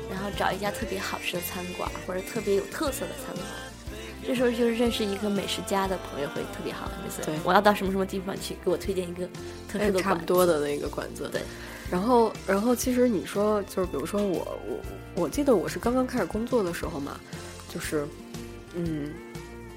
[0.10, 3.46] 然后找一家特别好吃的餐馆，或者特别有特色的餐馆。
[4.26, 9.28] 这时候就是认识一个美食家的朋友会特别好，每次对我要到什么什么地方去，给我推荐一个
[9.68, 11.28] 特殊的哎差不多的那个馆子。
[11.32, 11.42] 对，
[11.90, 17.20] 然后，然后其实你说，就是比如说我我我记得我是刚刚开始工作的时候嘛，
[17.74, 18.08] 就是
[18.76, 19.12] 嗯，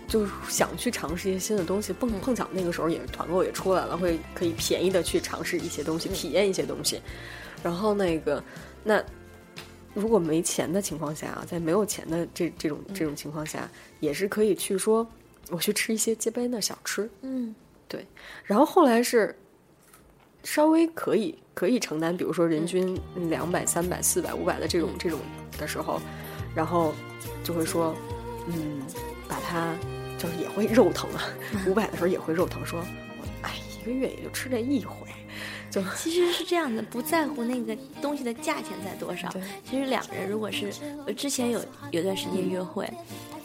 [0.07, 7.01] 就是想去尝试一些新的东西，碰碰巧那个时候也团购也出来了，会可以便宜的去尝试一些东西，体验一些东西。
[7.63, 8.43] 然后那个
[8.83, 9.03] 那。
[9.95, 13.71] 如果没钱的情况下啊，在没有钱的这这种这种情况下，
[14.01, 15.07] 也是可以去说，
[15.51, 17.55] 我去吃一些街边的小吃，嗯，
[17.87, 18.05] 对，
[18.45, 19.35] 然后后来是
[20.43, 22.99] 稍微可以可以承担，比如说人均
[23.31, 25.21] 两百、三百、四百、五百的这种这种
[25.59, 26.01] 的时候，
[26.55, 26.93] 然后
[27.43, 27.95] 就会说，
[28.49, 28.83] 嗯，
[29.29, 29.75] 把它
[30.19, 31.23] 就是也会肉疼啊，
[31.69, 35.07] 五百的时候也会肉疼，说，我哎，一个月也就吃这一回，
[35.75, 39.29] 就 其实是这样的，不在乎那个东西的价钱在多少。
[39.68, 40.70] 其实两个人如果是，
[41.07, 41.61] 我之前有
[41.91, 42.89] 有段时间约会，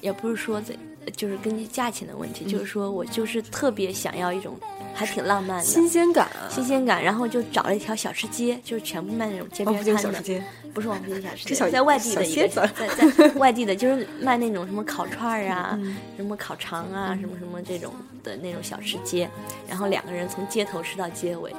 [0.02, 0.76] 也不是说在，
[1.16, 4.56] 就是根据价钱的问题，就是说我就是特别想要一种
[4.94, 19.30] 还挺浪漫的新鲜感啊，新鲜感，然后就找了一条小吃街，就是全部卖那种街边摊的，小吃街，不是王府井小吃街，这小在外地的一个，在在外地的，就是卖那种什么烤串儿啊， 嗯什么烤肠啊，什么什么这种的那种小吃街，
[19.68, 21.54] 然后两个人从街头吃到街尾。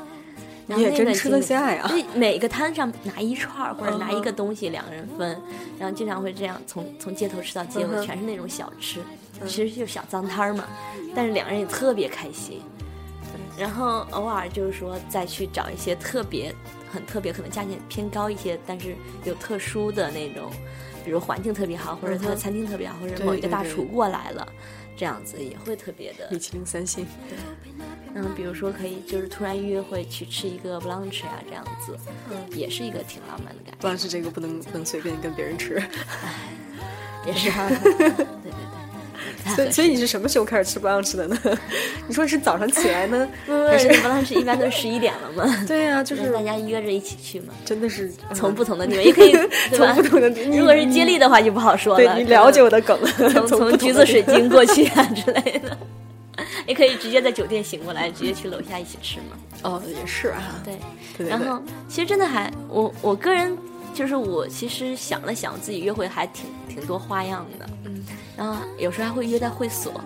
[0.70, 1.86] 然你后那个也真吃得经历下呀。
[1.88, 5.38] 对，每个摊上拿一串或者拿一个嗯东西，两个人分，
[5.78, 9.00] 然后经常会这样从从街头吃到街尾，嗯全是那种小吃，
[9.46, 10.64] 其实就是小脏摊儿嘛。
[11.14, 12.62] 但是两个人也特别开心，
[13.58, 16.54] 然后偶尔就是说再去找一些特别
[16.92, 18.94] 很特别，可能价钱偏高一些，但是
[19.24, 20.50] 有特殊的那种，
[21.04, 24.46] 比如环境特别好，或者他的餐厅特别好，或者某一个对对大厨过来了。
[24.96, 26.28] 这样子也会特别的。
[26.30, 27.06] 米其林三星，
[28.14, 31.96] 嗯，比如说可以就是突然约会去吃一个 brunch 啊，这样子，
[32.30, 33.88] 嗯也是一个挺浪漫的感觉。
[33.88, 35.82] brunch 这个不能不能随便跟别人吃。
[37.26, 37.68] 也是，对
[38.08, 38.16] 对对，
[39.36, 41.38] 不太合适所以所以你是什么时候开始吃 brunch 的呢？
[42.08, 43.28] 你说是早上起来呢？
[43.46, 49.32] 不不不，brunch 一般都十一点了嘛，对呀、就是大家约着一起去嘛，真的是从不同的地方也可以，
[49.76, 52.14] 从不同的地如果是接力的话就不好说了。
[52.14, 52.98] 对你了解我的梗，
[53.28, 55.76] 从从橘子水晶过去啊之类的，
[56.70, 59.36] 也可以直接在酒店醒过来，直接去楼下一起吃嘛。
[59.64, 60.74] 哦，也是啊，对，
[61.18, 63.58] 对对对然后其实真的还我我个人
[63.92, 68.06] 就是我其实想了想，自己约会还挺挺多花样的，嗯，
[68.36, 70.00] 然后有时候还会约在会所，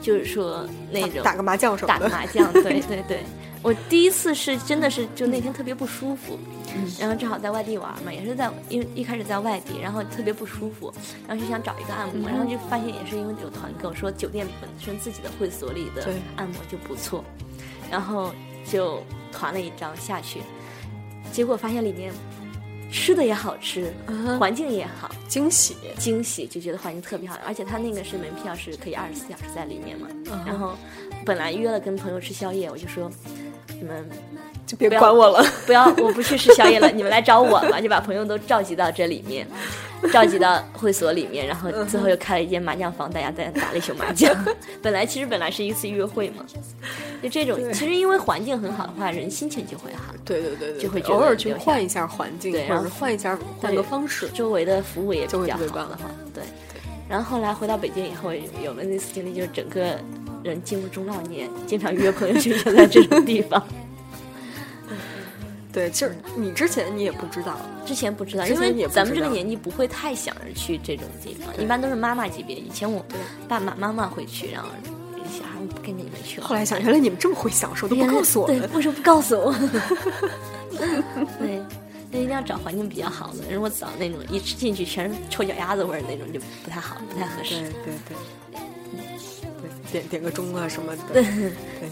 [0.00, 3.18] 就是说那种打个麻将什么的打个，麻将，对对对。
[3.64, 6.38] 我第一次是真的是就那天特别不舒服，
[6.76, 6.86] 嗯。
[7.00, 10.92] 然后正好在外地玩嘛，也是在因为一开始在外地，然后特别不舒服，
[11.26, 12.20] 然后就想找一个按嗯。
[12.20, 16.06] 摩，然后就发现也是因为有团购，说酒店本身自己的会所里的
[16.36, 17.24] 按摩就不错，
[17.90, 18.34] 然后
[18.70, 19.02] 就
[19.32, 20.42] 团了一张下去，
[21.32, 22.12] 结果发现里面
[22.92, 23.90] 吃的也好吃，
[24.38, 30.06] 环境也好，惊喜，惊喜，就觉得环境特别好，而且他那个是门票是可以二十四小时在里面嘛。
[30.30, 30.76] 嗯然后
[31.24, 33.10] 本来约了跟朋友吃宵夜，我就说
[33.78, 34.08] 你们
[34.66, 35.44] 就别管我了。
[35.66, 39.46] 不要，我不去吃宵夜了， 你们来找我吧，就把朋友都召集到这里面，
[40.12, 44.34] 召集到会所里面，然后最后又开了一间麻将房，大家在那打了一宿麻将。
[44.82, 46.44] 本来其实本来是一次约会嘛，
[47.22, 50.14] 就这种，其实因为环境很好的话，人心情就会好。
[50.24, 54.28] 对对对对，就会觉得偶尔去换一下环境，或者对然后是换一下换个方式。
[54.30, 56.42] 周围的服务也就会比较好的话，对。
[57.06, 59.98] 然后后来回到北京以后，有了那次经历，就是整个
[60.44, 63.60] 人进入中老年，经常约朋友就约在这种地方。
[65.72, 72.54] 对，就是你之前你也不知道，之前不知道，因为咱们这个年纪不会太想着去这种地方，一般都是妈妈级别。
[72.54, 73.04] 以前我
[73.48, 74.68] 爸爸妈妈会去，然后
[75.24, 76.46] 小孩不跟着你们去了。
[76.46, 78.70] 后来想，原来你们这么会享受，都不告诉我对，们。
[78.74, 79.52] 为什么不告诉我？
[81.40, 81.60] 对，
[82.12, 83.38] 那一定要找环境比较好的。
[83.52, 87.62] 如果找那种一吃进去全是臭脚丫子味儿那种，就不太好，不太合适对。
[87.62, 87.92] 对对，
[88.52, 88.60] 对
[89.94, 91.02] 点点个钟啊什么的。
[91.08, 91.14] 不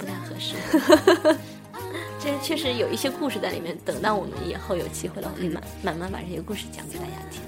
[0.05, 0.57] 太合适。
[2.19, 7.41] 这确实有一些故事在里面，等到我们以后有机会了，我们慢慢慢把这些故事讲给大家听。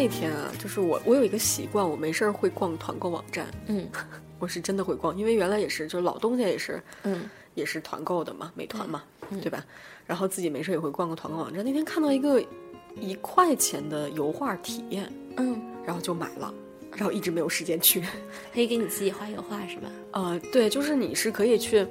[0.00, 3.48] 那天啊，就是我我有一个习惯，我没事儿会逛团购网站。
[3.66, 3.84] 嗯
[4.38, 9.02] 我是真的会逛，因为原来也是，就是老东家也是，嗯也是团购的嘛，美团嘛，
[9.42, 9.64] 对吧？
[10.06, 11.64] 然后自己没事也会逛个团购网站。
[11.64, 12.40] 那天看到一个
[13.00, 16.54] 一块钱的油画体验，嗯，然后就买了，
[16.94, 18.00] 然后一直没有时间去。
[18.54, 19.90] 可以给你自己画油画是吧？
[20.12, 21.84] 呃，对，就是你是可以去，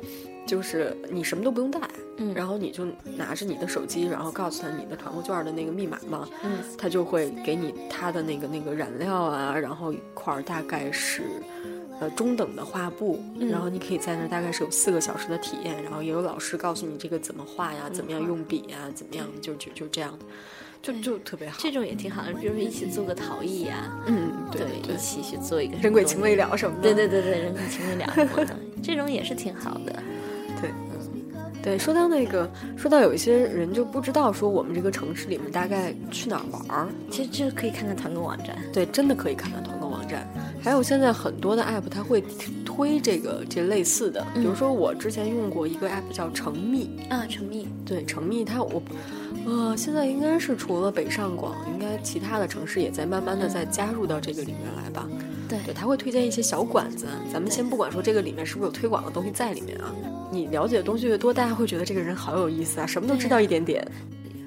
[0.45, 1.82] 就是你什么都不用带，
[2.18, 11.24] 嗯然后你就拿着你的手机，然后告诉他你的团购券的那个密码嘛，嗯，他就会给你他的那个那个染料啊，然后一块儿大概是。
[11.99, 20.26] 呃，中等的画布，嗯然后你可以在那儿大概是有四个小时的体验，然后也有老师告诉你这个怎么画呀，怎么样用笔呀，怎么样，就就就这样的，
[20.80, 21.57] 就就特别好。
[21.59, 26.84] 这种也挺好的，比如说一起做个陶艺呀、嗯，对对一，起去做一个人鬼情未了什么的。
[26.84, 30.03] 对对对对，人鬼情未了什么的，这种也是挺好的。
[31.64, 38.58] 对，说到那个，说到有一些人就不知道说我们这个城市里面大概去哪儿玩儿，其实这可以看看团购网站。
[38.72, 40.28] 对，真的可以看看团购网站。
[40.62, 42.24] 还有现在很多的 app 它会
[42.66, 48.82] 推这个这类似的，比如说我之前用过一个 app 叫橙蜜，啊，成蜜，对，橙蜜它我，
[49.45, 55.07] 呃，现在应该是除了北上广，应该其他的城市也在慢慢的在加入到这个里面来吧。
[55.47, 59.93] 对对，它会推荐一些小馆子，咱们先不管说这个里面是不是有推广的东西在里面啊，
[60.30, 63.86] 你了解的东西越多，大家会觉得这个人好有意思啊，什么都知道一点点。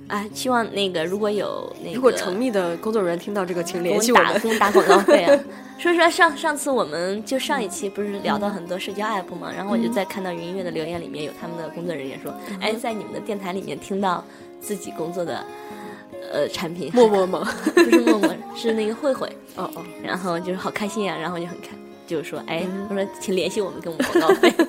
[0.08, 4.26] 啊，希望那个如果有那个，如果成密的工作人员听到这个，请联系我们。
[4.26, 5.40] 打给我们打广告 费啊。
[5.78, 14.22] 说实话，上上次我们就上一期不是聊到很多社交 app 嘛，然后我就在看到云音乐的留言里面有他们的工作人员说，哎，在你们的电台里面听到
[14.61, 15.44] 自己工作的
[16.32, 17.52] 呃产品，默默吗？
[17.74, 21.68] 不是默默，是那个慧慧，哦哦，然后就是好开心啊，然后就很开，
[22.06, 24.52] 就是说，哎，我说请联系我们，给我们广告费。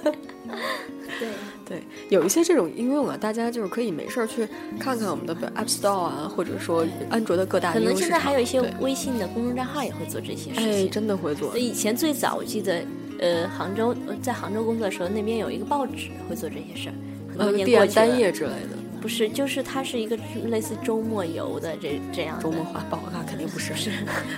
[1.20, 1.30] 对，
[1.66, 4.48] 对，有一些这种应用啊，大家就是可以没事儿去
[4.80, 7.96] 看看我们的 App Store 啊，或者说安卓的各大可能。
[7.96, 11.56] 现在还有一些微信的公众账号也会做这些事哎，真的会做。
[11.56, 12.84] 以前最早我记得，
[13.20, 16.96] 呃，杭州呃在杭州工作的时候，那边有一个报纸会做这些事儿，
[17.38, 23.76] 多呃，D 年过 M 去了，单页之类的，不是，就是它是一个类似周末游的这这样周末画报啊，肯定不是。
[23.76, 23.92] 是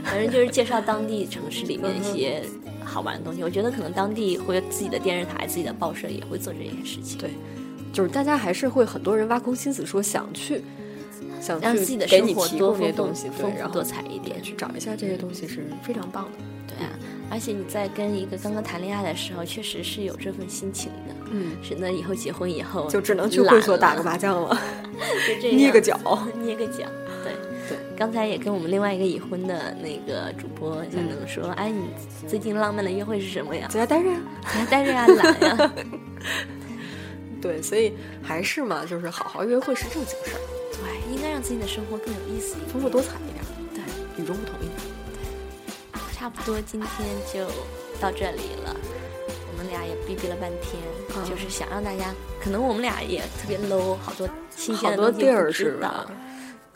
[0.04, 2.42] 反正就是介绍当地城市里面一些
[2.84, 3.44] 好玩的东西。
[3.44, 7.32] 我觉得可能当地会有自己的电视台、自己的报社也会做这件事情，对，
[7.92, 10.64] 就是大家还是会很多人挖空心思说想去，
[11.42, 14.42] 想去让自己的生活多些丰富东西，丰富多彩一点。
[14.42, 16.32] 去找一下这些东西是非常棒的。
[16.68, 16.90] 对啊，
[17.30, 21.16] 而且你在跟一个刚刚谈恋爱的时候，确实是有这份心情的。
[21.32, 24.56] 嗯，是那以后结婚以后就只能去会所打个麻将了，
[25.28, 25.98] 就这样捏个脚。
[26.44, 26.84] 捏个脚。
[27.24, 27.32] 对
[27.70, 31.88] 对，刚才也跟我们另外一个已婚的那个主播小能说，哎，你
[32.28, 33.68] 最近浪漫的约会是什么呀？
[33.72, 34.20] 在家待着呀。
[34.54, 35.74] 在家待着呀，懒呀。
[37.42, 40.40] 对，所以还是嘛，就是好好约会是正经事儿，
[40.72, 42.70] 对，应该让自己的生活更有意思一点。
[42.70, 43.44] 丰富多彩一点，
[43.74, 44.78] 对，与众不同一点。
[46.24, 46.90] 差不多今天
[47.34, 47.46] 就
[48.00, 48.74] 到这里了。
[49.52, 50.82] 我们俩也逼逼了半天，
[51.18, 56.06] 嗯就是想让大家，可能我们俩也特别 low，好多新鲜的东西不地儿是知道吧？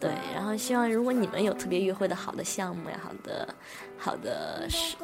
[0.02, 3.48] 对，然后希望如果你们有特别约会的好的项目呀，好的
[3.98, 4.98] 好的是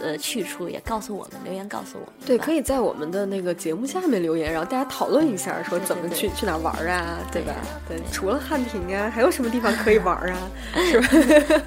[0.00, 2.14] 呃去处，也告诉我们，留言告诉我们。
[2.24, 7.52] 对，可以在我们的那个节目下面留言，然后大家讨论一下，说怎么去去哪玩啊，对吧？
[7.88, 10.38] 对对，除了汉庭啊，还有什么地方可以玩啊？
[10.88, 11.08] 是吧？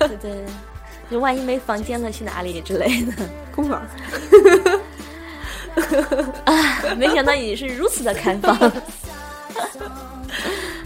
[0.08, 0.46] 对 对，
[1.10, 3.14] 就万一没房间了，去哪里之类的。
[3.56, 3.78] 公园
[6.46, 6.96] 啊。
[6.98, 8.56] 没想到你是如此的开放。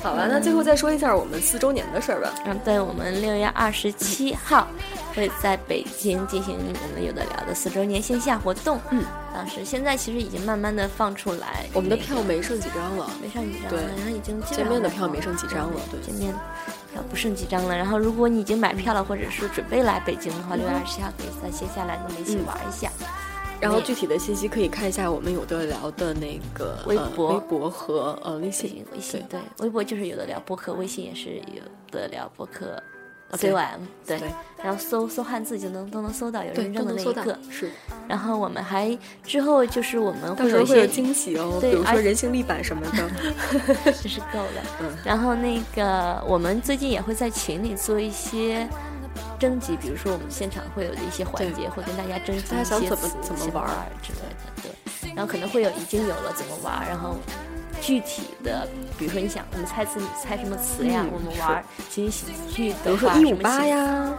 [0.01, 2.33] 好吧，那最后再说一下我们四周年的事儿吧。
[2.45, 4.67] 嗯，对，我们六月二十七号
[5.13, 8.79] 会在北京进行我们有的聊的四周年线下活动。
[8.91, 15.99] 嗯，当时现在其实已经慢慢的放出来，我们的票没剩几张了，没剩几张对了，然后已经见面的票没剩几张了，对。
[15.99, 16.33] 见面
[16.93, 17.75] 票不剩几张了。
[17.75, 22.89] 然后如果你已经买票了，或者是准备来北京的话，六月二十七号可以在线下来跟我们一起嗯玩一下。
[23.59, 27.27] 然后具体的信息可以看一下我们有的聊的那个微博。
[27.27, 32.81] 呃、微博和呃微微信信，微信对，微博就是有的聊博客，微信也是有的聊博客。
[33.33, 34.17] C O M 对。
[34.17, 34.27] 对，
[34.63, 37.37] 然后搜搜汉字就能都能搜到有对，认证的那一个。
[37.47, 37.69] 是，
[38.07, 43.07] 然后我们还之后就是我们会有一些惊喜哦，比如说人形立板什么的。
[43.93, 44.63] 真是够了。
[44.81, 44.97] 嗯。
[45.05, 48.67] 然后那个我们最近也会在群里做一些
[49.39, 54.61] 征集，比如说我们现场会有的一些环节，会跟大家征集一些想怎么怎么玩儿儿之类的。
[54.61, 57.15] 对，然后可能会有已经有了怎么玩儿，然后。
[57.81, 58.67] 具体的，
[58.97, 61.01] 比如说你想我们猜词，你猜什么词呀？
[61.01, 64.13] 嗯我们玩儿情景喜剧比如说一五八呀，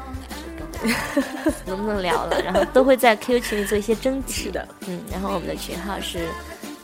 [1.67, 2.41] 能不能聊了？
[2.41, 4.33] 然后都会在 QQ 群里做一些征集。
[4.49, 6.31] 是的，嗯，然后我们的群号是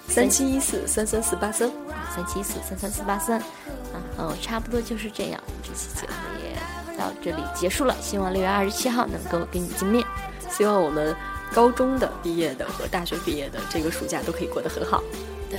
[0.06, 1.66] 三七一四三三四八三。
[2.14, 3.40] 三七一四三三四八三，
[4.16, 6.12] 然后差不多就是这样，我们这期节目
[6.44, 6.45] 也
[6.98, 7.94] 到这里结束了。
[8.00, 10.04] 希望六月二十七号能够跟你见面。
[10.50, 11.14] 希望我们
[11.52, 15.02] 高中的毕业的和大学毕业的这个暑假都可以过得很好，
[15.50, 15.58] 对，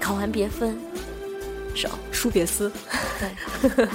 [0.00, 0.78] 考完别分
[1.74, 2.70] 手，书别撕。
[3.18, 3.88] 对，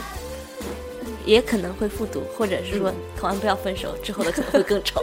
[1.26, 5.02] 也可能会复读，或者是说考完不要分手，之后的可能会更丑。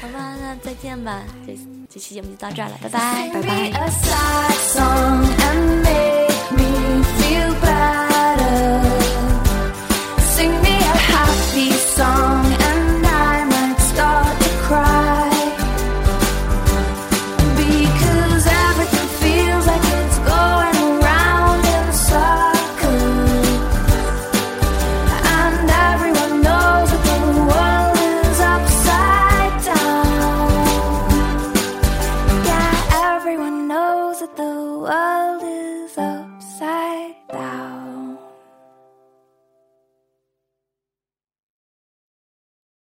[0.00, 1.56] 好吧，那再见吧，这
[1.88, 3.42] 这期节目就到这儿了，拜拜，拜
[7.60, 7.71] 拜。